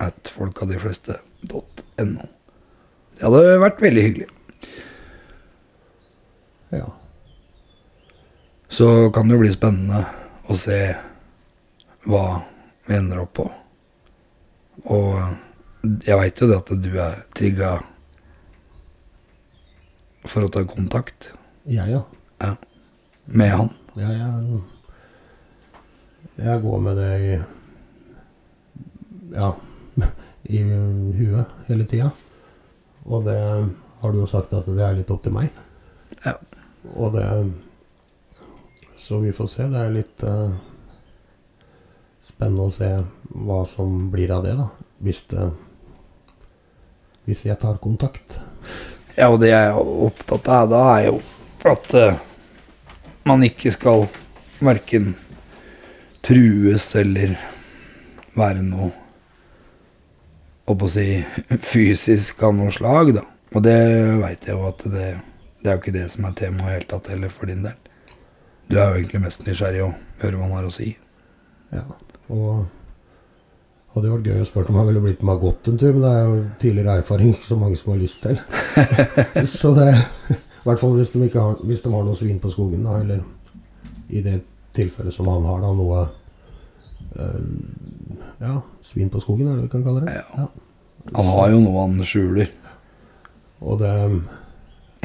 at 0.00 0.30
folkadefleste.no. 0.32 2.22
Det 3.16 3.22
hadde 3.22 3.58
vært 3.60 3.82
veldig 3.84 4.02
hyggelig. 4.06 4.28
Ja. 6.72 6.88
Så 8.68 9.10
kan 9.14 9.28
det 9.28 9.36
jo 9.36 9.42
bli 9.44 9.52
spennende 9.54 10.02
å 10.48 10.56
se 10.58 10.80
hva 12.08 12.24
vi 12.88 12.96
ender 12.96 13.20
opp 13.22 13.34
på. 13.38 13.46
Og 14.88 15.20
jeg 16.08 16.18
veit 16.18 16.40
jo 16.42 16.48
det 16.50 16.58
at 16.64 16.74
du 16.82 16.90
er 16.98 17.22
trigga 17.36 17.76
for 20.30 20.46
å 20.46 20.52
ta 20.52 20.64
kontakt 20.68 21.32
Ja, 21.66 21.86
ja. 21.90 22.02
ja, 22.42 22.52
med 23.26 23.52
han. 23.52 23.70
Jeg, 23.96 24.18
jeg, 24.20 24.60
jeg 26.36 26.62
går 26.62 26.82
med 26.84 27.00
det 27.00 27.10
i 27.16 27.32
Ja, 29.34 29.50
i 30.56 30.62
huet 30.62 31.54
hele 31.66 31.86
tida. 31.88 32.10
Og 33.06 33.24
det 33.26 33.38
har 34.00 34.12
du 34.12 34.20
jo 34.20 34.28
sagt 34.30 34.54
at 34.54 34.68
det 34.68 34.82
er 34.84 34.98
litt 34.98 35.10
opp 35.10 35.24
til 35.24 35.34
meg. 35.34 35.50
Ja. 36.24 36.36
Og 36.94 37.14
det 37.16 37.26
Så 38.96 39.18
vi 39.20 39.32
får 39.32 39.46
se. 39.46 39.66
Det 39.70 39.80
er 39.80 39.94
litt 39.94 40.22
uh, 40.26 40.54
spennende 42.24 42.66
å 42.66 42.74
se 42.74 42.88
hva 43.30 43.60
som 43.68 44.08
blir 44.10 44.32
av 44.34 44.44
det, 44.46 44.56
da. 44.58 44.68
Hvis 44.98 45.22
det 45.30 45.50
Hvis 47.26 47.44
jeg 47.46 47.58
tar 47.58 47.78
kontakt. 47.82 48.38
Ja, 49.16 49.30
og 49.32 49.40
det 49.40 49.48
jeg 49.48 49.70
er 49.70 49.78
opptatt 49.80 50.48
av 50.52 50.68
da, 50.68 50.82
er 50.98 51.06
jo 51.08 51.20
at 51.66 51.94
uh, 51.96 52.18
man 53.26 53.44
ikke 53.46 53.72
skal 53.72 54.04
verken 54.60 55.14
trues 56.26 56.90
eller 56.98 57.36
være 58.36 58.62
noe 58.66 58.92
Å 60.66 60.74
på 60.74 60.88
å 60.88 60.90
si 60.90 61.20
fysisk 61.72 62.40
av 62.42 62.56
noe 62.58 62.72
slag, 62.74 63.12
da. 63.14 63.22
Og 63.54 63.62
det 63.62 63.78
veit 64.18 64.48
jeg 64.48 64.56
jo 64.56 64.64
at 64.66 64.80
det, 64.90 65.04
det 65.62 65.70
er 65.70 65.76
jo 65.76 65.82
ikke 65.84 65.94
det 65.94 66.08
som 66.10 66.26
er 66.26 66.32
temaet 66.34 66.66
i 66.66 66.72
hele 66.74 66.88
tatt 66.90 67.10
heller, 67.12 67.30
for 67.30 67.46
din 67.46 67.62
del. 67.62 67.76
Du 68.66 68.74
er 68.74 68.88
jo 68.90 68.96
egentlig 68.98 69.20
mest 69.22 69.44
nysgjerrig 69.46 69.84
å 69.84 69.92
høre 70.24 70.40
hva 70.40 70.48
han 70.48 70.56
har 70.58 70.66
å 70.66 70.72
si. 70.74 70.88
Ja. 71.70 71.84
Og 72.34 72.66
hadde 73.96 74.10
jo 74.10 74.16
vært 74.18 74.26
gøy 74.28 74.42
å 74.42 74.46
spørre 74.46 74.72
om 74.72 74.76
han 74.76 74.88
ville 74.90 75.00
blitt 75.06 75.22
med 75.22 75.30
meg 75.30 75.40
gått 75.40 75.70
en 75.70 75.78
tur, 75.80 75.94
men 75.94 76.02
det 76.04 76.10
er 76.12 76.26
jo 76.26 76.40
tidligere 76.60 76.98
erfaring 77.00 77.32
ikke 77.32 77.48
så 77.48 77.56
mange 77.56 77.78
som 77.80 77.94
har 77.94 78.02
lyst 78.02 78.20
til. 78.26 78.36
så 79.58 79.72
det 79.78 79.88
I 79.94 80.66
hvert 80.66 80.82
fall 80.82 80.98
hvis 80.98 81.14
de, 81.14 81.22
har, 81.32 81.56
hvis 81.64 81.84
de 81.84 81.92
har 81.94 82.04
noe 82.04 82.18
svin 82.18 82.42
på 82.42 82.52
skogen, 82.52 82.84
da, 82.84 82.98
eller 83.00 83.24
i 84.12 84.20
det 84.20 84.42
tilfellet 84.76 85.16
som 85.16 85.30
han 85.32 85.48
har, 85.48 85.64
da, 85.64 85.72
noe 85.72 86.04
eh, 87.16 87.42
Ja, 88.44 88.60
svin 88.84 89.08
på 89.08 89.22
skogen, 89.24 89.48
er 89.48 89.56
det 89.56 89.70
vi 89.70 89.72
kan 89.72 89.86
kalle 89.86 90.04
det? 90.04 90.12
Ja. 90.12 90.48
Han 91.16 91.32
har 91.32 91.54
jo 91.54 91.62
noe 91.62 91.86
han 91.86 92.00
skjuler. 92.04 92.50
Og 93.64 93.78
det 93.80 93.92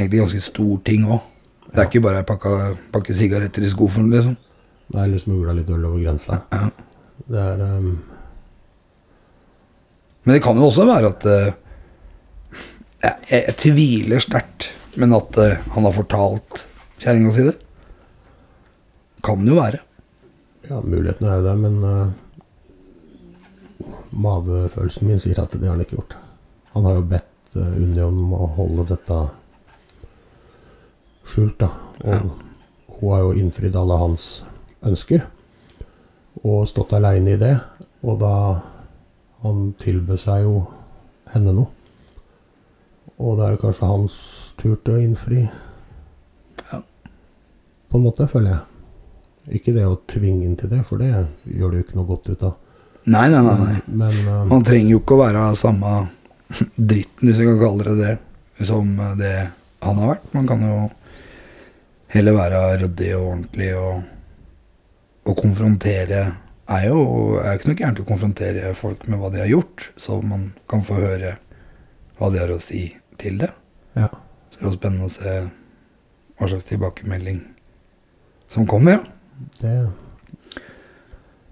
Egentlig 0.01 0.19
ganske 0.23 0.41
stor 0.41 0.77
ting 0.83 1.03
òg. 1.05 1.19
Det 1.71 1.77
er 1.77 1.87
ikke 1.87 2.01
bare 2.03 2.21
ei 2.23 2.27
pakke, 2.27 2.51
pakke 2.91 3.13
sigaretter 3.15 3.63
i 3.63 3.69
skuffen, 3.71 4.09
liksom. 4.11 4.33
Det 4.91 4.97
er 4.97 5.05
eller 5.05 5.21
smugla 5.21 5.53
litt 5.55 5.69
øl 5.71 5.85
over 5.87 6.01
grensa. 6.01 6.41
Ja. 6.51 6.65
Det 7.31 7.39
er 7.39 7.61
eh, 7.63 7.91
Men 10.23 10.35
det 10.37 10.43
kan 10.45 10.57
jo 10.59 10.67
også 10.69 10.85
være 10.85 11.09
at 11.15 11.25
eh, 11.29 11.53
jeg, 13.01 13.15
jeg 13.31 13.55
tviler 13.57 14.21
sterkt, 14.21 14.69
men 15.01 15.15
at 15.17 15.37
eh, 15.41 15.57
han 15.73 15.87
har 15.87 15.95
fortalt 15.95 16.65
kjerringa 17.01 17.31
si 17.33 17.45
det. 17.47 17.55
Kan 19.25 19.45
jo 19.47 19.57
være. 19.57 19.81
Ja, 20.69 20.81
muligheten 20.81 21.27
er 21.27 21.39
jo 21.39 21.45
det, 21.45 21.55
men 21.61 21.75
uh, 21.81 22.13
mavefølelsen 24.13 25.09
min 25.09 25.19
sier 25.21 25.41
at 25.41 25.53
det 25.57 25.65
har 25.65 25.75
han 25.75 25.83
ikke 25.83 25.97
gjort. 25.97 26.15
Han 26.75 26.85
har 26.87 26.99
jo 26.99 27.07
bedt 27.11 27.57
uh, 27.57 27.73
Unni 27.81 28.01
om 28.05 28.33
å 28.37 28.47
holde 28.57 28.85
dette 28.93 29.17
skjult, 31.27 31.57
da. 31.61 31.71
Og 32.05 32.13
Ja. 32.13 32.21
hun 33.01 33.11
har 33.13 33.23
jo 33.25 33.33
innfridd 33.41 33.75
alle 33.77 33.97
hans 33.97 34.27
ønsker. 34.85 35.25
Og 36.45 36.67
stått 36.69 36.93
aleine 36.97 37.33
i 37.35 37.41
det. 37.41 37.55
Og 38.05 38.19
da 38.21 38.33
Han 39.41 39.71
tilbød 39.81 40.19
seg 40.21 40.45
jo 40.45 40.55
henne 41.33 41.53
noe. 41.55 41.69
Og 43.21 43.37
det 43.37 43.47
er 43.47 43.61
kanskje 43.61 43.89
hans 43.89 44.15
tur 44.57 44.75
til 44.81 44.97
å 44.97 45.01
innfri. 45.01 45.43
Ja. 46.71 46.81
På 47.89 47.99
en 47.99 48.05
måte, 48.05 48.27
føler 48.29 48.55
jeg. 48.55 49.57
Ikke 49.57 49.73
det 49.75 49.85
å 49.89 49.99
tvinge 50.09 50.45
inn 50.45 50.57
til 50.57 50.69
det, 50.71 50.83
for 50.87 51.01
det 51.01 51.09
gjør 51.11 51.73
det 51.73 51.81
jo 51.81 51.85
ikke 51.85 51.97
noe 51.99 52.09
godt 52.09 52.29
ut 52.31 52.45
av. 52.49 52.57
Nei, 53.09 53.27
nei, 53.33 53.41
nei. 53.45 53.55
nei. 53.61 53.77
Men 53.89 54.17
uh, 54.27 54.43
Man 54.49 54.65
trenger 54.65 54.93
jo 54.93 55.01
ikke 55.01 55.17
å 55.17 55.23
være 55.23 55.45
samme 55.57 55.95
dritten, 56.91 57.25
hvis 57.25 57.41
jeg 57.41 57.49
kan 57.49 57.61
kalle 57.61 57.87
det 57.87 57.97
det, 58.01 58.15
som 58.69 58.93
det 59.17 59.35
han 59.81 60.01
har 60.01 60.13
vært. 60.13 60.27
Man 60.35 60.49
kan 60.49 60.65
jo 60.65 60.75
heller 62.11 62.37
være 62.37 62.61
ryddig 62.83 63.11
og 63.17 63.27
ordentlig 63.31 63.69
og, 63.79 64.01
og 65.25 65.37
konfrontere 65.39 66.23
er 66.77 66.87
jo 66.87 67.01
er 67.41 67.57
ikke 67.57 67.71
noe 67.71 67.79
gærent 67.79 68.01
å 68.03 68.07
konfrontere 68.07 68.73
folk 68.77 69.07
med 69.09 69.21
hva 69.21 69.31
de 69.33 69.41
har 69.43 69.49
gjort, 69.51 69.89
så 69.99 70.19
man 70.23 70.51
kan 70.71 70.83
få 70.87 70.99
høre 70.99 71.35
hva 72.19 72.29
de 72.31 72.41
har 72.41 72.53
å 72.53 72.61
si 72.63 72.87
til 73.21 73.39
det. 73.41 73.51
ja. 73.97 74.09
Så 74.51 74.59
det 74.59 74.65
er 74.65 74.69
jo 74.69 74.77
spennende 74.77 75.07
å 75.07 75.13
se 75.13 75.33
hva 76.37 76.47
slags 76.49 76.67
tilbakemelding 76.69 77.41
som 78.51 78.67
kommer. 78.69 79.03
Det 79.61 79.73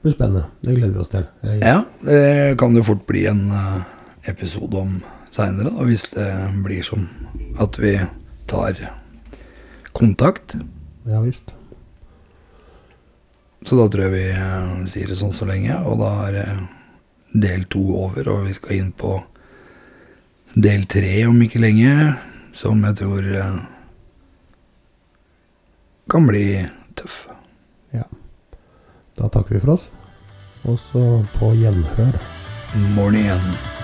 blir 0.01 0.13
spennende. 0.13 0.45
Det 0.61 0.75
gleder 0.75 0.93
vi 0.93 1.03
oss 1.03 1.11
til. 1.11 1.25
Jeg, 1.43 1.61
Ja, 1.63 1.83
det 2.05 2.57
kan 2.59 2.75
jo 2.75 2.83
fort 2.85 3.05
bli 3.07 3.25
en 3.29 3.49
eh, 3.51 3.81
episode 4.31 4.77
om 4.77 4.99
seinere, 5.33 5.73
hvis 5.85 6.09
det 6.13 6.27
blir 6.63 6.83
som 6.85 7.07
at 7.59 7.79
vi 7.81 7.97
tar 8.47 8.77
kontakt. 9.93 10.57
ja 11.05 11.21
visst. 11.21 11.53
Så 13.65 13.75
da 13.75 13.87
tror 13.91 14.05
jeg 14.07 14.13
vi 14.15 14.27
eh, 14.31 14.85
sier 14.91 15.11
det 15.11 15.17
sånn 15.19 15.35
så 15.35 15.47
lenge, 15.49 15.75
og 15.83 15.99
da 15.99 16.11
er 16.29 16.37
eh, 16.43 16.61
del 17.33 17.65
to 17.71 17.81
over, 18.05 18.29
og 18.31 18.47
vi 18.47 18.55
skal 18.55 18.77
inn 18.77 18.93
på 18.95 19.17
del 20.55 20.85
tre 20.89 21.13
om 21.27 21.37
ikke 21.43 21.61
lenge, 21.61 22.13
som 22.57 22.81
jeg 22.87 22.99
tror 23.01 23.27
eh, 23.29 23.59
kan 26.09 26.29
bli 26.29 26.45
tøff. 26.99 27.25
Ja. 27.93 28.07
Da 29.19 29.29
takker 29.29 29.57
vi 29.57 29.65
for 29.65 29.75
oss. 29.75 29.89
Og 30.67 30.79
så 30.81 31.03
på 31.37 31.53
gjenhør. 31.59 32.15
Morgen 32.95 33.21
igjen. 33.21 33.78